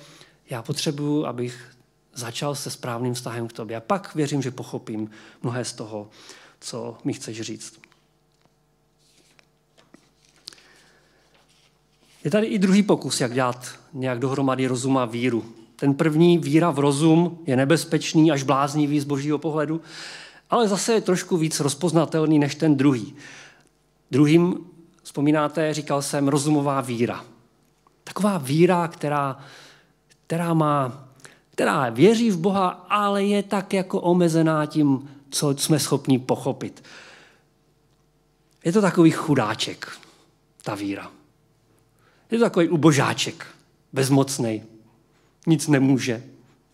[0.50, 1.68] já potřebuju, abych
[2.14, 3.78] začal se správným vztahem k tobě.
[3.78, 5.10] A pak věřím, že pochopím
[5.44, 6.10] mnohé z toho,
[6.60, 7.79] co mi chceš říct.
[12.24, 15.46] Je tady i druhý pokus, jak dát nějak dohromady rozum a víru.
[15.76, 19.82] Ten první, víra v rozum, je nebezpečný až bláznivý z božího pohledu,
[20.50, 23.16] ale zase je trošku víc rozpoznatelný než ten druhý.
[24.12, 24.56] Druhým,
[25.04, 27.26] vzpomínáte, říkal jsem, rozumová víra.
[28.04, 29.40] Taková víra, která,
[30.28, 31.08] která má,
[31.52, 36.84] která věří v Boha, ale je tak jako omezená tím, co jsme schopni pochopit.
[38.66, 39.92] Je to takový chudáček,
[40.64, 41.12] ta víra.
[42.32, 43.48] Je to takový ubožáček,
[43.94, 44.64] bezmocný,
[45.48, 46.24] nic nemůže,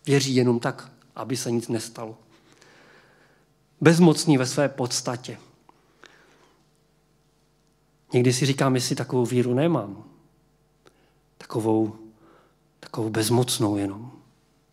[0.06, 2.18] věří jenom tak, aby se nic nestalo.
[3.80, 5.38] Bezmocný ve své podstatě.
[8.12, 10.04] Někdy si říkám, jestli takovou víru nemám.
[11.38, 11.96] Takovou,
[12.80, 14.12] takovou bezmocnou jenom.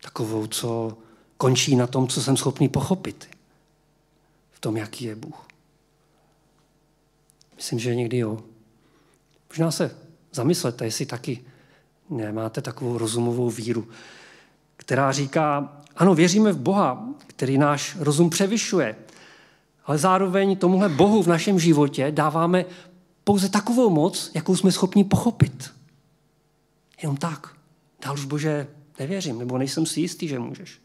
[0.02, 0.98] Takovou, co
[1.36, 3.28] končí na tom, co jsem schopný pochopit.
[4.52, 5.46] V tom, jaký je Bůh.
[7.56, 8.42] Myslím, že někdy jo.
[9.48, 10.03] Možná se
[10.34, 11.44] zamyslete, jestli taky
[12.10, 13.88] nemáte takovou rozumovou víru,
[14.76, 18.96] která říká, ano, věříme v Boha, který náš rozum převyšuje,
[19.84, 22.64] ale zároveň tomuhle Bohu v našem životě dáváme
[23.24, 25.70] pouze takovou moc, jakou jsme schopni pochopit.
[27.02, 27.56] Jenom tak.
[28.04, 28.66] Dál už Bože
[28.98, 30.80] nevěřím, nebo nejsem si jistý, že můžeš.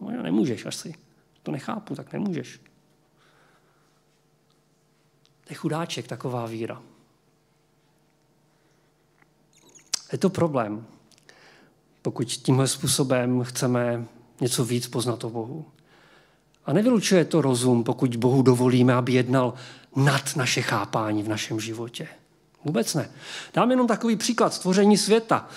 [0.00, 0.94] No, nemůžeš asi.
[1.42, 2.60] To nechápu, tak nemůžeš.
[5.44, 6.82] To je chudáček, taková víra.
[10.16, 10.86] Je to problém,
[12.02, 14.04] pokud tímhle způsobem chceme
[14.40, 15.64] něco víc poznat o Bohu.
[16.66, 19.54] A nevylučuje to rozum, pokud Bohu dovolíme, aby jednal
[19.96, 22.08] nad naše chápání v našem životě.
[22.64, 23.10] Vůbec ne.
[23.54, 25.48] Dám jenom takový příklad stvoření světa.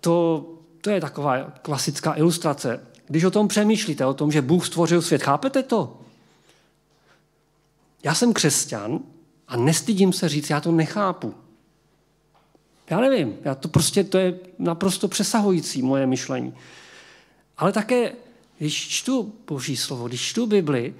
[0.00, 0.46] To,
[0.80, 2.80] to je taková klasická ilustrace.
[3.06, 6.00] Když o tom přemýšlíte, o tom, že Bůh stvořil svět, chápete to?
[8.02, 9.00] Já jsem křesťan
[9.48, 11.34] a nestydím se říct, já to nechápu.
[12.90, 16.54] Já nevím, já to prostě, to je naprosto přesahující moje myšlení.
[17.58, 18.12] Ale také,
[18.58, 20.94] když čtu Boží slovo, když čtu Bibli,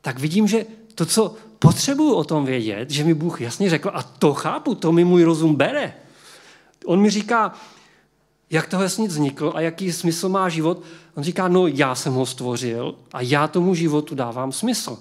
[0.00, 4.02] tak vidím, že to, co potřebuju o tom vědět, že mi Bůh jasně řekl, a
[4.02, 5.94] to chápu, to mi můj rozum bere.
[6.84, 7.54] On mi říká,
[8.50, 10.82] jak to vesnic vznikl a jaký smysl má život.
[11.14, 14.98] On říká, no já jsem ho stvořil a já tomu životu dávám smysl.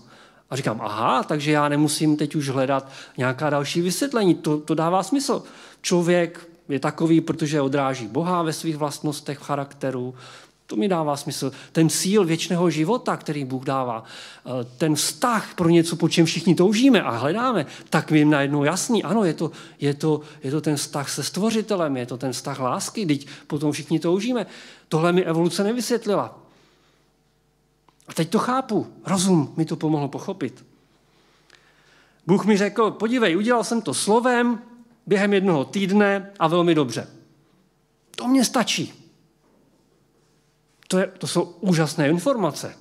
[0.50, 5.04] A říkám, aha, takže já nemusím teď už hledat nějaká další vysvětlení, to, to dává
[5.04, 5.44] smysl.
[5.82, 10.14] Člověk je takový, protože odráží Boha ve svých vlastnostech, charakteru,
[10.68, 11.52] to mi dává smysl.
[11.72, 16.56] Ten cíl věčného života, který Bůh dává, eh, ten vztah pro něco, po čem všichni
[16.56, 20.76] toužíme a hledáme, tak mi najednou jasný, ano, je to, je, to, je to ten
[20.76, 24.46] vztah se stvořitelem, je to ten vztah lásky, teď potom všichni toužíme.
[24.90, 26.40] Tohle mi evoluce nevysvětlila.
[28.08, 28.88] A teď to chápu.
[29.06, 30.66] Rozum mi to pomohl pochopit.
[32.28, 34.60] Bůh mi řekl, podívej, udělal jsem to slovem
[35.08, 37.08] během jednoho týdne a velmi dobře.
[38.16, 38.94] To mě stačí.
[40.88, 42.78] To, je, to jsou úžasné informace.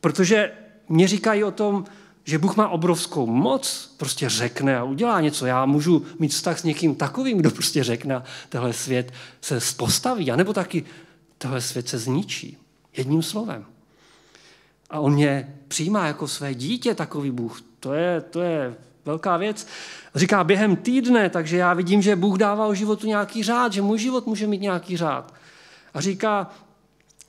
[0.00, 0.52] Protože
[0.88, 1.84] mě říkají o tom,
[2.24, 5.46] že Bůh má obrovskou moc, prostě řekne a udělá něco.
[5.46, 10.30] Já můžu mít vztah s někým takovým, kdo prostě řekne a tenhle svět se postaví,
[10.30, 10.84] anebo taky
[11.38, 12.58] tenhle svět se zničí.
[12.96, 13.66] Jedním slovem.
[14.90, 17.62] A on mě přijímá jako své dítě, takový Bůh.
[17.80, 19.66] To je, to je velká věc.
[20.14, 23.98] Říká během týdne, takže já vidím, že Bůh dává o životu nějaký řád, že můj
[23.98, 25.34] život může mít nějaký řád.
[25.94, 26.50] A říká,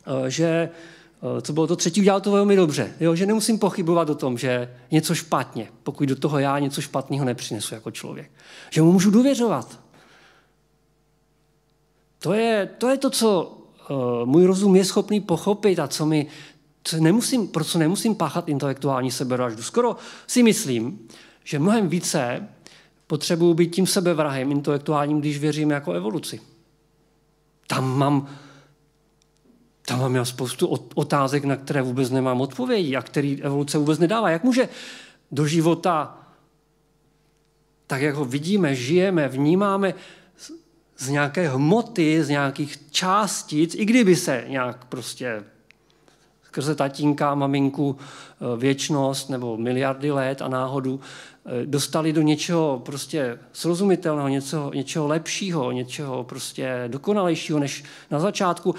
[0.08, 2.94] eh, že eh, co bylo to třetí, udělal to velmi dobře.
[3.00, 7.26] Jo, že nemusím pochybovat o tom, že něco špatně, pokud do toho já něco špatného
[7.26, 8.32] nepřinesu jako člověk.
[8.70, 9.80] Že mu můžu důvěřovat.
[12.20, 13.58] To je to, je to co
[13.90, 16.28] uh, můj rozum je schopný pochopit a co mi,
[16.84, 19.64] co nemusím, pro co nemusím páchat intelektuální sebevraždu.
[19.64, 19.96] Skoro
[20.28, 21.08] si myslím,
[21.48, 22.48] že mnohem více
[23.08, 26.42] potřebuji být tím sebevrahem intelektuálním, když věřím jako evoluci.
[27.68, 28.28] Tam mám,
[29.86, 34.30] tam mám já spoustu otázek, na které vůbec nemám odpovědi a který evoluce vůbec nedává.
[34.30, 34.70] Jak může
[35.32, 36.18] do života,
[37.88, 39.94] tak jak ho vidíme, žijeme, vnímáme,
[40.98, 45.44] z nějaké hmoty, z nějakých částic, i kdyby se nějak prostě
[46.58, 51.00] skrze tatínka, maminku, eh, věčnost nebo miliardy let a náhodu
[51.66, 58.76] dostali do něčeho prostě srozumitelného, něco, něčeho lepšího, něčeho prostě dokonalejšího než na začátku.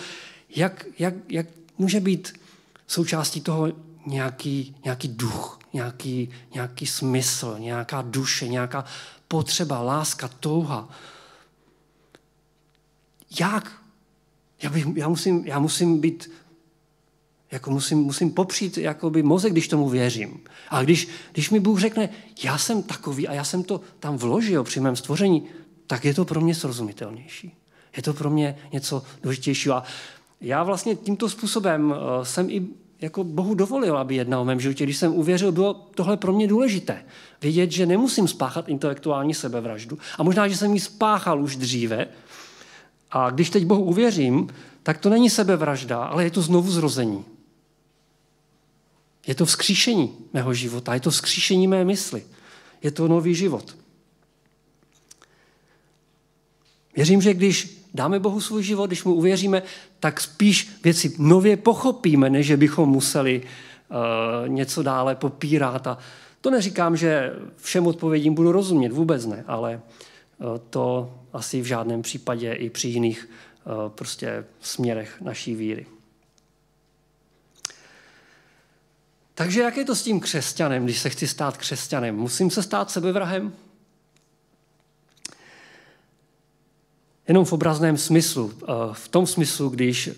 [0.57, 1.47] Jak, jak, jak
[1.79, 2.41] může být
[2.87, 3.73] součástí toho
[4.07, 8.85] nějaký, nějaký duch, nějaký, nějaký smysl, nějaká duše, nějaká
[9.29, 10.89] potřeba, láska, touha.
[13.41, 13.73] Jak?
[14.63, 16.31] Já, bych, já, musím, já musím být
[17.51, 20.41] jako musím, musím popřít jakoby mozek, když tomu věřím.
[20.69, 22.09] A když, když mi Bůh řekne,
[22.45, 25.43] já jsem takový a já jsem to tam vložil při mém stvoření,
[25.87, 27.55] tak je to pro mě srozumitelnější.
[27.97, 29.75] Je to pro mě něco důležitějšího.
[29.75, 29.83] A
[30.41, 32.67] já vlastně tímto způsobem eh, jsem i
[33.01, 34.85] jako Bohu dovolil, aby jednal o mém životě.
[34.85, 37.05] Když jsem uvěřil, bylo tohle pro mě důležité.
[37.43, 39.99] Vědět, že nemusím spáchat intelektuální sebevraždu.
[40.19, 42.07] A možná, že jsem ji spáchal už dříve.
[43.11, 44.49] A když teď Bohu uvěřím,
[44.83, 47.25] tak to není sebevražda, ale je to znovu zrození.
[49.29, 52.25] Je to vzkříšení mého života, je to vzkříšení mé mysli.
[52.83, 53.77] Je to nový život.
[56.97, 59.63] Věřím, že když dáme Bohu svůj život, když mu uvěříme,
[60.01, 65.87] tak spíš věci nově pochopíme, než bychom museli uh, něco dále popírat.
[65.87, 65.99] A
[66.41, 69.81] to neříkám, že všem odpovědím budu rozumět, vůbec ne, ale
[70.39, 73.29] uh, to asi v žádném případě i při jiných
[73.65, 75.87] uh, prostě směrech naší víry.
[79.39, 82.17] Takže jak je to s tím křesťanem, když se chci stát křesťanem?
[82.17, 83.53] Musím se stát sebevrahem?
[87.29, 88.53] Jenom v obrazném smyslu.
[88.63, 90.11] Eh, v tom smyslu, když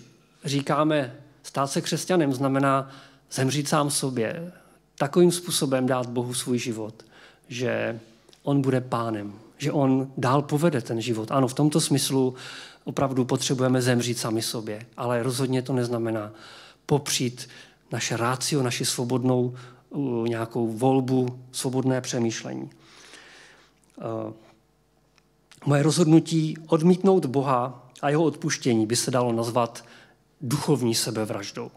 [0.45, 2.91] říkáme stát se křesťanem, znamená
[3.31, 4.51] zemřít sám sobě,
[4.97, 7.05] takovým způsobem dát Bohu svůj život,
[7.47, 7.99] že
[8.43, 11.31] on bude pánem, že on dál povede ten život.
[11.31, 12.35] Ano, v tomto smyslu
[12.83, 16.31] opravdu potřebujeme zemřít sami sobě, ale rozhodně to neznamená
[16.85, 17.47] popřít
[17.91, 19.55] naše rácio, naši svobodnou
[20.27, 22.69] nějakou volbu, svobodné přemýšlení.
[25.65, 29.85] Moje rozhodnutí odmítnout Boha a jeho odpuštění by se dalo nazvat
[30.41, 31.71] duchovní sebevraždou.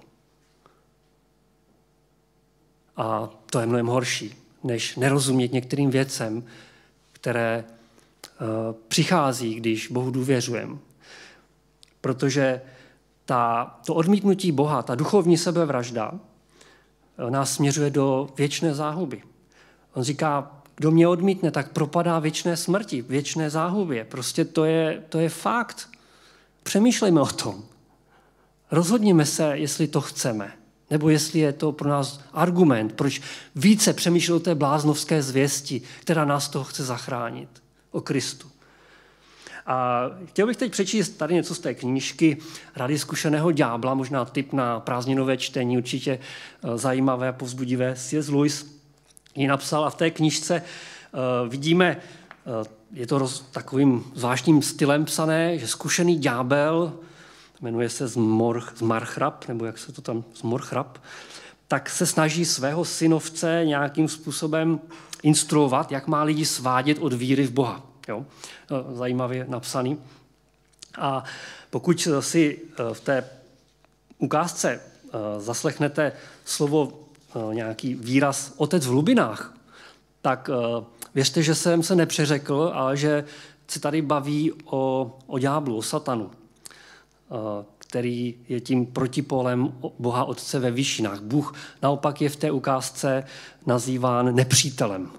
[2.97, 4.35] A to je mnohem horší,
[4.65, 6.45] než nerozumět některým věcem,
[7.13, 7.65] které
[8.89, 10.77] přichází, když Bohu důvěřujeme.
[12.01, 12.63] Protože
[13.25, 16.13] ta, to odmítnutí Boha, ta duchovní sebevražda,
[17.19, 19.23] eh, nás směřuje do věčné záhuby.
[19.95, 24.05] On říká, kdo mě odmítne, tak propadá věčné smrti, věčné záhubě.
[24.05, 25.89] Prostě to je, to je fakt.
[26.63, 27.65] Přemýšlejme o tom.
[28.71, 30.53] Rozhodněme se, jestli to chceme.
[30.91, 33.21] Nebo jestli je to pro nás argument, proč
[33.55, 37.49] více přemýšlet o té bláznovské zvěsti, která nás toho chce zachránit.
[37.91, 38.49] O Kristu.
[39.67, 42.37] A chtěl bych teď přečíst tady něco z té knížky
[42.77, 47.95] Rady zkušeného ďábla, možná tip na prázdninové čtení, určitě eh, zajímavé a povzbudivé.
[47.97, 48.29] C.S.
[48.29, 48.75] Lewis
[49.35, 51.97] ji napsal a v té knížce uh, vidíme,
[52.61, 56.93] uh, je to roz, takovým zvláštním stylem psané, že zkušený ďábel,
[57.61, 60.99] jmenuje se Zmor, Zmarchrap, nebo jak se to tam, Zmorchrap,
[61.69, 64.81] tak se snaží svého synovce nějakým způsobem
[65.23, 67.83] instruovat, jak má lidi svádět od víry v Boha.
[68.09, 68.27] Jo?
[68.71, 69.99] Eh, zajímavě napsaný.
[70.99, 71.25] A
[71.71, 73.31] pokud si eh, v té
[74.19, 76.13] ukázce eh, zaslechnete
[76.45, 77.01] slovo,
[77.53, 79.55] nějaký výraz otec v hlubinách,
[80.23, 80.51] tak
[81.15, 83.25] věřte, že jsem se nepřeřekl, ale že
[83.69, 86.31] se tady baví o, o ďáblu, o satanu,
[87.79, 91.21] který je tím protipolem Boha Otce ve výšinách.
[91.21, 93.25] Bůh naopak je v té ukázce
[93.67, 95.11] nazýván nepřítelem.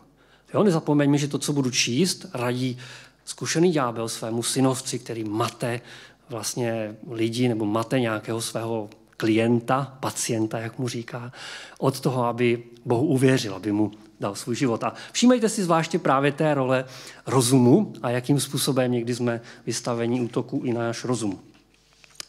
[0.56, 2.78] Jo, nezapomeňme, že to, co budu číst, radí
[3.26, 5.82] zkušený ďábel svému synovci, který mate
[6.30, 11.32] vlastně lidi nebo mate nějakého svého klienta, pacienta, jak mu říká,
[11.80, 14.84] od toho, aby Bohu uvěřil, aby mu dal svůj život.
[14.84, 16.86] A všímejte si zvláště právě té role
[17.28, 21.39] rozumu a jakým způsobem někdy jsme vystaveni útoku i na náš rozum.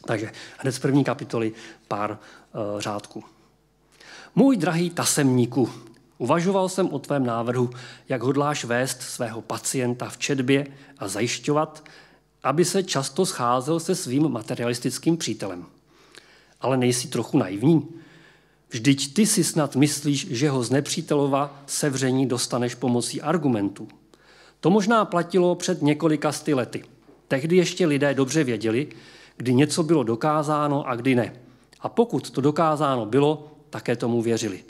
[0.05, 1.51] Takže hned z první kapitoly
[1.87, 3.23] pár uh, řádků.
[4.35, 5.69] Můj drahý tasemníku,
[6.17, 7.69] uvažoval jsem o tvém návrhu,
[8.09, 11.83] jak hodláš vést svého pacienta v četbě a zajišťovat,
[12.43, 15.65] aby se často scházel se svým materialistickým přítelem.
[16.61, 17.87] Ale nejsi trochu naivní?
[18.69, 23.87] Vždyť ty si snad myslíš, že ho z nepřítelova sevření dostaneš pomocí argumentů.
[24.59, 26.83] To možná platilo před několika sty lety.
[27.27, 28.87] Tehdy ještě lidé dobře věděli,
[29.37, 31.33] kdy něco bylo dokázáno a kdy ne.
[31.79, 34.63] A pokud to dokázáno bylo, také tomu věřili.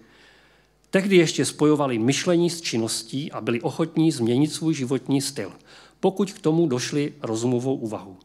[0.89, 5.51] Tehdy ještě spojovali myšlení s činností a byli ochotní změnit svůj životní styl,
[5.99, 8.17] pokud k tomu došli rozumovou úvahu.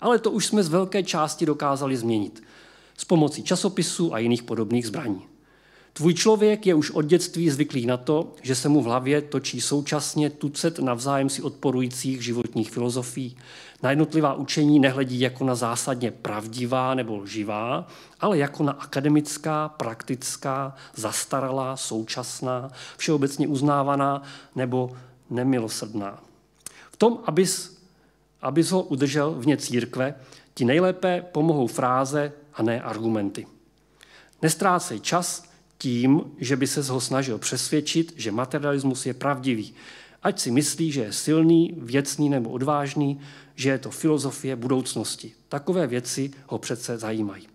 [0.00, 2.42] Ale to už jsme z velké části dokázali změnit
[2.96, 5.29] s pomocí časopisů a jiných podobných zbraní.
[6.00, 9.60] Tvůj člověk je už od dětství zvyklý na to, že se mu v hlavě točí
[9.60, 13.36] současně tucet navzájem si odporujících životních filozofií.
[13.82, 17.86] Na jednotlivá učení nehledí jako na zásadně pravdivá nebo lživá,
[18.20, 24.22] ale jako na akademická, praktická, zastaralá, současná, všeobecně uznávaná
[24.56, 24.96] nebo
[25.30, 26.22] nemilosrdná.
[26.92, 27.82] V tom, abys,
[28.42, 30.14] abys ho udržel vně církve,
[30.54, 33.46] ti nejlépe pomohou fráze a ne argumenty.
[34.42, 35.49] Nestrácej čas
[35.80, 39.74] tím, že by se ho snažil přesvědčit, že materialismus je pravdivý.
[40.22, 43.20] Ať si myslí, že je silný, věcný nebo odvážný,
[43.54, 45.32] že je to filozofie budoucnosti.
[45.48, 47.48] Takové věci ho přece zajímají.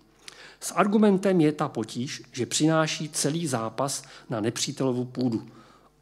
[0.59, 5.47] S argumentem je ta potíž, že přináší celý zápas na nepřítelovu půdu.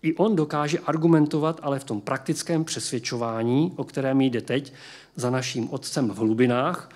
[0.02, 4.74] I on dokáže argumentovat, ale v tom praktickém přesvědčování, o kterém jde teď,
[5.16, 6.90] za naším otcem v hlubinách,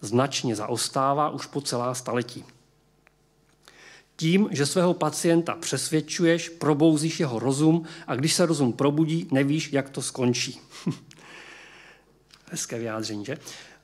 [0.00, 2.44] značně zaostává už po celá staletí.
[4.20, 9.90] Tím, že svého pacienta přesvědčuješ, probouzíš jeho rozum a když se rozum probudí, nevíš, jak
[9.90, 10.60] to skončí.
[12.50, 13.38] Hezké vyjádření, že?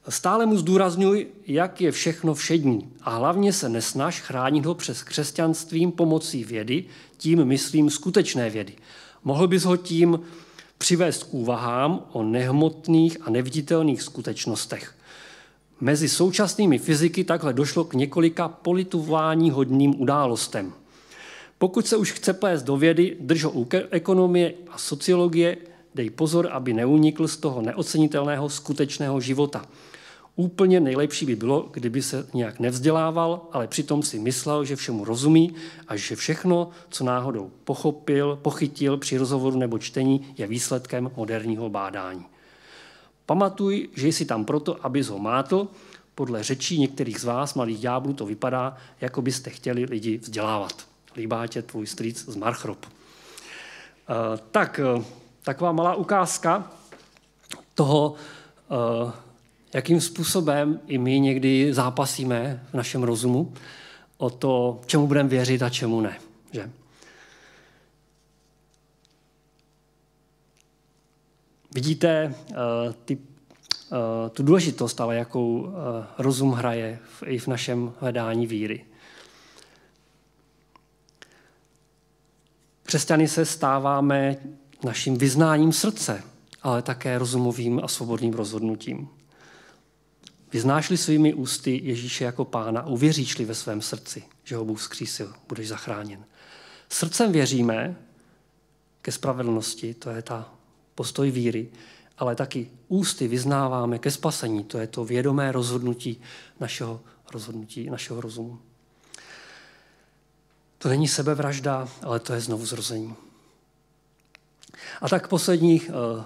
[0.09, 5.93] Stále mu zdůrazňuj, jak je všechno všední a hlavně se nesnaž chránit ho přes křesťanstvím
[5.93, 6.85] pomocí vědy,
[7.17, 8.73] tím myslím skutečné vědy.
[9.25, 10.21] Mohl bys ho tím
[10.79, 14.95] přivést k úvahám o nehmotných a neviditelných skutečnostech.
[15.81, 20.73] Mezi současnými fyziky takhle došlo k několika politování hodným událostem.
[21.59, 25.57] Pokud se už chce plést do vědy, drž ho u ekonomie a sociologie,
[25.95, 29.65] dej pozor, aby neunikl z toho neocenitelného skutečného života.
[30.37, 35.55] Úplně nejlepší by bylo, kdyby se nějak nevzdělával, ale přitom si myslel, že všemu rozumí
[35.89, 42.25] a že všechno, co náhodou pochopil, pochytil při rozhovoru nebo čtení, je výsledkem moderního bádání.
[43.27, 45.69] Pamatuj, že jsi tam proto, abys ho mátl.
[46.15, 50.87] Podle řečí některých z vás, malých ďáblů, to vypadá, jako byste chtěli lidi vzdělávat.
[51.17, 52.87] Líbá tě tvůj strýc z Marchrop.
[52.87, 52.93] Uh,
[54.51, 55.05] tak, uh,
[55.43, 56.71] taková malá ukázka
[57.75, 58.15] toho,
[59.05, 59.13] uh,
[59.75, 63.53] jakým způsobem i my někdy zápasíme v našem rozumu
[64.19, 66.19] o to, čemu budeme věřit a čemu ne.
[66.53, 66.71] Že?
[71.75, 72.55] Vidíte uh,
[73.05, 73.21] ty, uh,
[74.33, 75.73] tu důležitost, ale jakou uh,
[76.19, 78.85] rozum hraje v, i v našem hledání víry.
[82.83, 84.37] Křesťany se stáváme
[84.85, 86.23] naším vyznáním srdce,
[86.63, 89.09] ale také rozumovým a svobodným rozhodnutím.
[90.53, 95.69] Vyznáš-li svými ústy Ježíše jako pána, uvěříš-li ve svém srdci, že ho Bůh zkřísil, budeš
[95.69, 96.25] zachráněn.
[96.89, 97.97] Srdcem věříme
[99.03, 100.55] ke spravedlnosti, to je ta
[100.95, 101.69] postoj víry,
[102.19, 104.65] ale taky ústy vyznáváme ke spasení.
[104.65, 106.21] To je to vědomé rozhodnutí
[106.61, 107.01] našeho
[107.33, 108.59] rozhodnutí, našeho rozumu.
[110.79, 113.15] To není sebevražda, ale to je znovu zrození.
[115.01, 116.25] A tak poslední uh,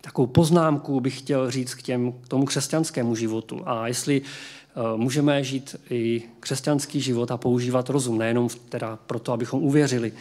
[0.00, 3.62] takovou poznámku bych chtěl říct k, těm, k tomu křesťanskému životu.
[3.68, 9.62] A jestli uh, můžeme žít i křesťanský život a používat rozum, nejenom teda proto, abychom
[9.62, 10.12] uvěřili,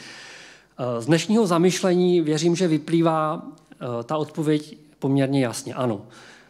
[0.99, 5.73] z dnešního zamyšlení věřím, že vyplývá eh, ta odpověď poměrně jasně.
[5.73, 6.01] Ano.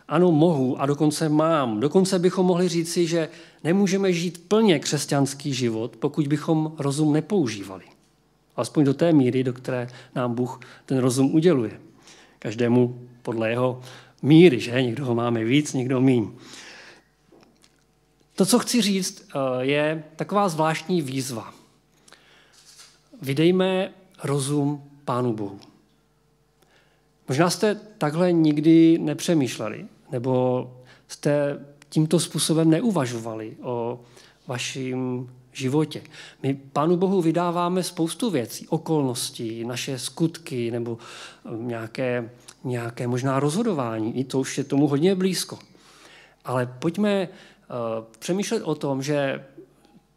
[0.08, 1.80] Ano, mohu a dokonce mám.
[1.80, 3.30] Dokonce bychom mohli říci, že
[3.64, 7.84] nemůžeme žít plně křesťanský život, pokud bychom rozum nepoužívali.
[8.56, 11.80] Alespoň do té míry, do které nám Bůh ten rozum uděluje.
[12.40, 13.82] Každému podle jeho
[14.22, 14.82] míry, že?
[14.82, 16.32] Někdo ho máme víc, někdo míň.
[18.36, 21.54] To, co chci říct, eh, je taková zvláštní výzva.
[23.22, 23.92] Vydejme
[24.24, 25.59] rozum Pánu Bohu.
[27.28, 30.65] Možná jste takhle nikdy nepřemýšleli, nebo
[31.07, 31.59] jste
[31.89, 33.99] tímto způsobem neuvažovali o
[34.47, 36.01] vašem životě.
[36.43, 40.97] My Pánu Bohu vydáváme spoustu věcí, okolností, naše skutky nebo
[41.45, 42.30] eh, nějaké,
[42.63, 44.17] nějaké možná rozhodování.
[44.20, 45.59] I to už je tomu hodně blízko.
[46.45, 49.45] Ale pojďme uh, přemýšlet o tom, že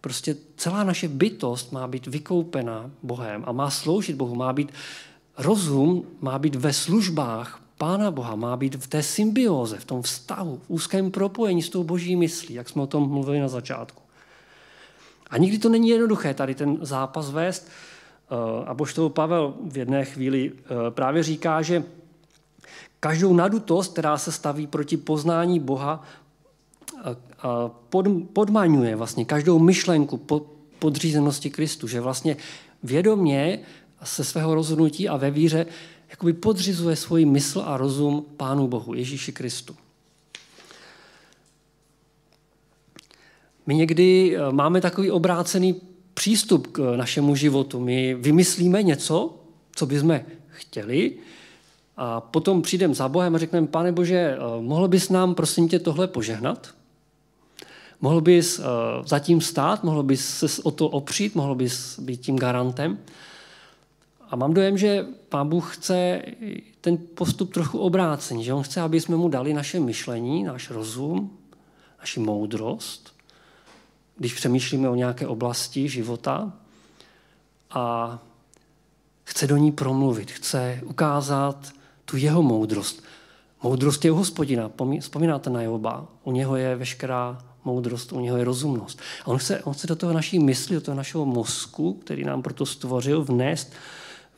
[0.03, 4.73] prostě celá naše bytost má být vykoupena Bohem a má sloužit Bohu, má být
[5.39, 10.61] rozum, má být ve službách Pána Boha, má být v té symbioze, v tom vztahu,
[10.67, 14.03] v úzkém propojení s tou boží myslí, jak jsme o tom mluvili na začátku.
[15.31, 17.69] A nikdy to není jednoduché tady ten zápas vést.
[17.69, 21.85] Eh, a boštol Pavel v jedné chvíli eh, právě říká, že
[23.01, 26.05] každou nadutost, která se staví proti poznání Boha,
[27.05, 27.15] eh,
[28.33, 30.21] podmaňuje vlastně každou myšlenku
[30.79, 32.37] podřízenosti Kristu, že vlastně
[32.83, 33.61] vědomě
[34.05, 35.67] se svého rozhodnutí a ve víře
[36.11, 39.77] jakoby podřizuje svoji mysl a rozum Pánu Bohu, Ježíši Kristu.
[43.67, 45.81] My někdy eh, máme takový obrácený
[46.15, 47.81] přístup k našemu životu.
[47.81, 49.35] My vymyslíme něco,
[49.77, 51.13] co bychom chtěli,
[51.97, 55.79] a potom přijdeme za Bohem a řekneme, pane Bože, eh, mohl bys nám prosím tě
[55.79, 56.75] tohle požehnat?
[58.03, 58.63] Mohl bys eh,
[59.07, 62.99] zatím stát, mohl bys se o to opřít, mohl bys být tím garantem?
[64.29, 66.23] A mám dojem, že Pán Bůh chce
[66.81, 71.31] ten postup trochu obrácený, že on chce, aby jsme mu dali naše myšlení, náš rozum,
[72.01, 73.15] naši moudrost,
[74.17, 76.53] když přemýšlíme o nějaké oblasti života
[77.71, 78.19] a
[79.25, 81.73] chce do ní promluvit, chce ukázat
[82.05, 83.03] tu jeho moudrost.
[83.63, 88.45] Moudrost je u hospodina, vzpomínáte na Joba, u něho je veškerá moudrost, u něho je
[88.45, 89.01] rozumnost.
[89.25, 92.43] A on chce, on chce do toho naší mysli, do toho našeho mozku, který nám
[92.43, 93.73] proto stvořil, vnést,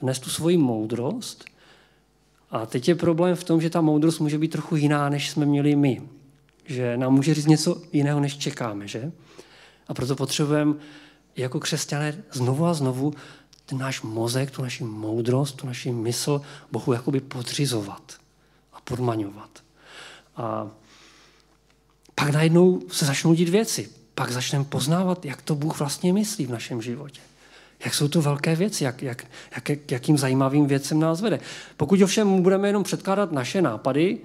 [0.03, 1.45] vnést tu svoji moudrost.
[2.51, 5.47] A teď je problém v tom, že ta moudrost může být trochu jiná, než jsme
[5.47, 6.03] měli my.
[6.65, 9.13] Že nám může říct něco jiného, než čekáme, že?
[9.89, 10.75] A proto potřebujeme
[11.37, 13.15] jako křesťané znovu a znovu
[13.67, 16.41] ten náš mozek, tu naši moudrost, tu naši mysl
[16.73, 18.13] Bohu jakoby podřizovat
[18.73, 19.51] a podmaňovat.
[20.37, 20.71] A
[22.15, 23.89] pak najednou se začnou dít věci.
[24.15, 27.21] Pak začneme poznávat, jak to Bůh vlastně myslí v našem životě.
[27.85, 29.27] Jak jsou to velké věci, jak, jak,
[29.69, 31.41] jak, jakým zajímavým věcem nás vede.
[31.77, 34.19] Pokud ovšem budeme jenom předkládat naše nápady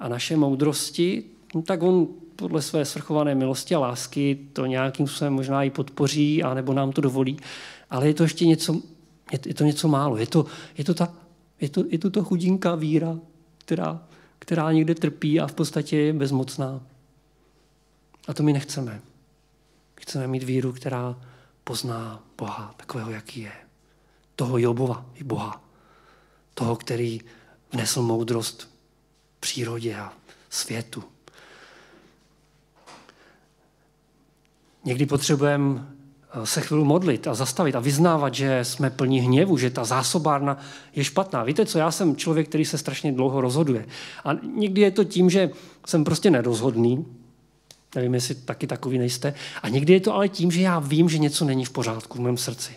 [0.00, 1.24] a naše moudrosti,
[1.54, 6.42] no tak on podle své svrchované milosti a lásky to nějakým způsobem možná i podpoří,
[6.42, 7.36] anebo nám to dovolí.
[7.90, 8.80] Ale je to ještě něco,
[9.46, 10.16] je to něco málo.
[10.16, 10.46] Je to,
[10.78, 11.12] je to, ta,
[11.60, 13.18] je to, je to ta chudinká víra,
[13.58, 14.02] která,
[14.38, 16.80] která někde trpí a v podstatě je bezmocná.
[18.26, 19.00] A to my nechceme.
[20.00, 21.16] Chceme mít víru, která
[21.64, 23.52] pozná Boha takového, jaký je.
[24.36, 25.64] Toho Jobova i Boha.
[26.54, 27.20] Toho, který
[27.72, 28.70] vnesl moudrost
[29.40, 30.12] přírodě a
[30.50, 31.04] světu.
[34.84, 35.86] Někdy potřebujeme
[36.42, 40.58] eh, se chvíli modlit a zastavit a vyznávat, že jsme plní hněvu, že ta zásobárna
[40.94, 41.44] je špatná.
[41.44, 43.86] Víte co, já jsem člověk, který se strašně dlouho rozhoduje.
[44.24, 45.50] A někdy je to tím, že
[45.86, 47.06] jsem prostě nerozhodný,
[47.96, 51.18] nevím, jestli taky takový nejste, a někdy je to ale tím, že já vím, že
[51.18, 52.72] něco není v pořádku v mém srdci.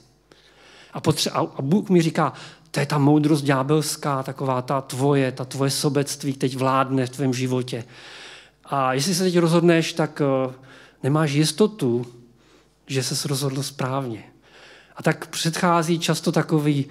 [0.93, 2.33] A, potře- a Bůh mi říká,
[2.71, 7.33] to je ta moudrost ďábelská, taková ta tvoje, ta tvoje sobectví teď vládne v tvém
[7.33, 7.83] životě.
[8.65, 10.53] A jestli se teď rozhodneš, tak uh,
[11.03, 12.05] nemáš jistotu,
[12.87, 14.23] že se rozhodl správně.
[14.95, 16.85] A tak předchází často takový,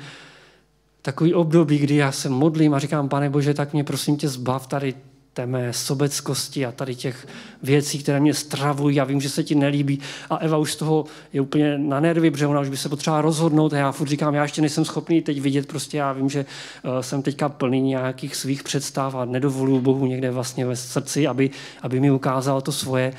[1.03, 4.66] takový období, kdy já se modlím a říkám, pane Bože, tak mě prosím tě zbav
[4.66, 4.95] tady
[5.39, 7.26] té mé sobeckosti a tady těch
[7.62, 10.01] věcí, které mě stravují, já vím, že se ti nelíbí.
[10.30, 13.20] A Eva už z toho je úplně na nervy, protože ona už by se potřeba
[13.20, 16.43] rozhodnout a já furt říkám, já ještě nejsem schopný teď vidět, prostě já vím, že
[16.84, 21.51] uh, jsem teďka plný nějakých svých představ a nedovoluju Bohu někde vlastně ve srdci, aby,
[21.82, 23.14] aby mi ukázal to svoje.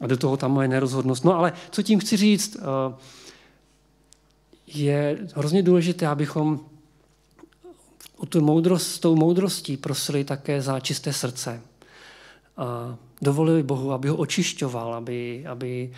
[0.00, 1.24] A do toho tam moje nerozhodnost.
[1.24, 2.96] No ale co tím chci říct, uh,
[4.66, 6.60] je hrozně důležité, abychom
[8.20, 11.60] o tu moudrost, s tou moudrostí prosili také za čisté srdce.
[12.56, 15.92] A dovolili Bohu, aby ho očišťoval, aby, aby,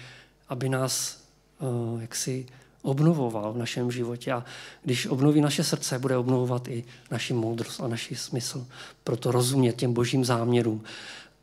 [0.49, 1.19] aby nás
[1.59, 2.47] uh, jaksi
[2.83, 4.33] obnovoval v našem životě.
[4.33, 4.45] A
[4.83, 8.67] když obnoví naše srdce, bude obnovovat i naši moudrost a naši smysl.
[9.05, 10.83] Proto rozumět těm božím záměrům.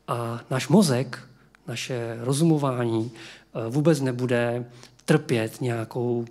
[0.08, 1.18] A náš mozek,
[1.66, 3.10] naše rozumování
[3.52, 4.64] uh, vůbec nebude
[5.04, 6.24] trpět nějakou,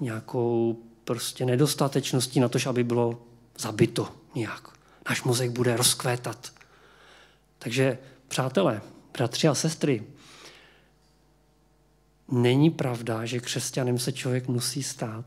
[0.00, 3.18] nějakou prostě nedostatečností na to, aby bylo
[3.58, 4.68] zabito nějak.
[5.08, 6.52] Náš mozek bude rozkvétat.
[7.58, 7.98] Takže,
[8.28, 8.82] přátelé,
[9.12, 10.02] bratři a sestry,
[12.28, 15.24] není pravda, že křesťanem se člověk musí stát.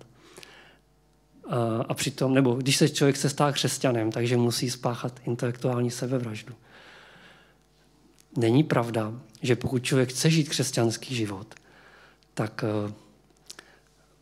[1.50, 6.56] A, a přitom, nebo když se člověk se stá křesťanem, takže musí spáchat intelektuální sebevraždu.
[8.38, 11.56] Není pravda, že pokud člověk chce žít křesťanský život,
[12.34, 12.92] tak uh,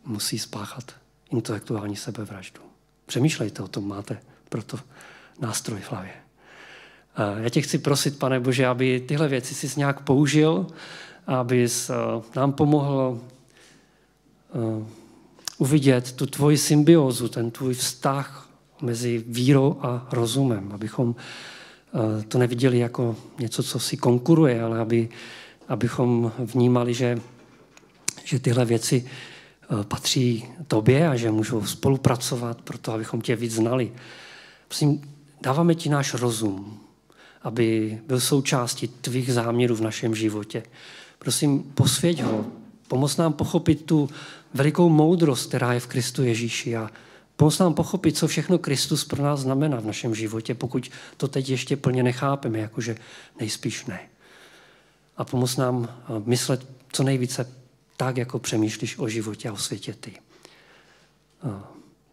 [0.05, 0.95] musí spáchat
[1.31, 2.61] intelektuální sebevraždu.
[3.05, 4.17] Přemýšlejte o tom, máte
[4.49, 4.79] proto
[5.39, 6.13] nástroj v hlavě.
[7.37, 10.67] Já tě chci prosit, pane Bože, aby tyhle věci si nějak použil,
[11.27, 13.21] aby uh, nám pomohl
[14.53, 14.87] uh,
[15.57, 18.49] uvidět tu tvoji symbiozu, ten tvůj vztah
[18.81, 21.15] mezi vírou a rozumem, abychom
[21.95, 25.09] Eh, to neviděli jako něco, co si konkuruje, ale aby,
[25.67, 27.17] abychom vnímali, že,
[28.23, 29.09] že tyhle věci eh,
[29.83, 33.91] patří tobě a že můžou spolupracovat pro to, abychom tě víc znali.
[34.67, 35.01] Prosím,
[35.41, 36.79] dáváme ti náš rozum,
[37.41, 40.63] aby byl součástí tvých záměrů v našem životě.
[41.19, 42.45] Prosím, posvěť ho,
[42.87, 44.09] pomoz nám pochopit tu
[44.53, 46.89] velikou moudrost, která je v Kristu Ježíši a
[47.37, 51.49] Pomoz nám pochopit, co všechno Kristus pro nás znamená v našem životě, pokud to teď
[51.49, 52.97] ještě plně nechápeme, jakože
[53.39, 53.99] nejspíš ne.
[55.17, 57.51] A pomoz nám eh, myslet co nejvíce
[57.97, 60.13] tak, jako přemýšlíš o životě a o světě ty.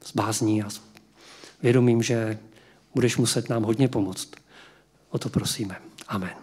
[0.04, 0.68] S bázní a
[1.62, 2.38] vědomím, že
[2.94, 4.30] budeš muset nám hodně pomoct.
[5.10, 5.76] O to prosíme.
[6.08, 6.41] Amen.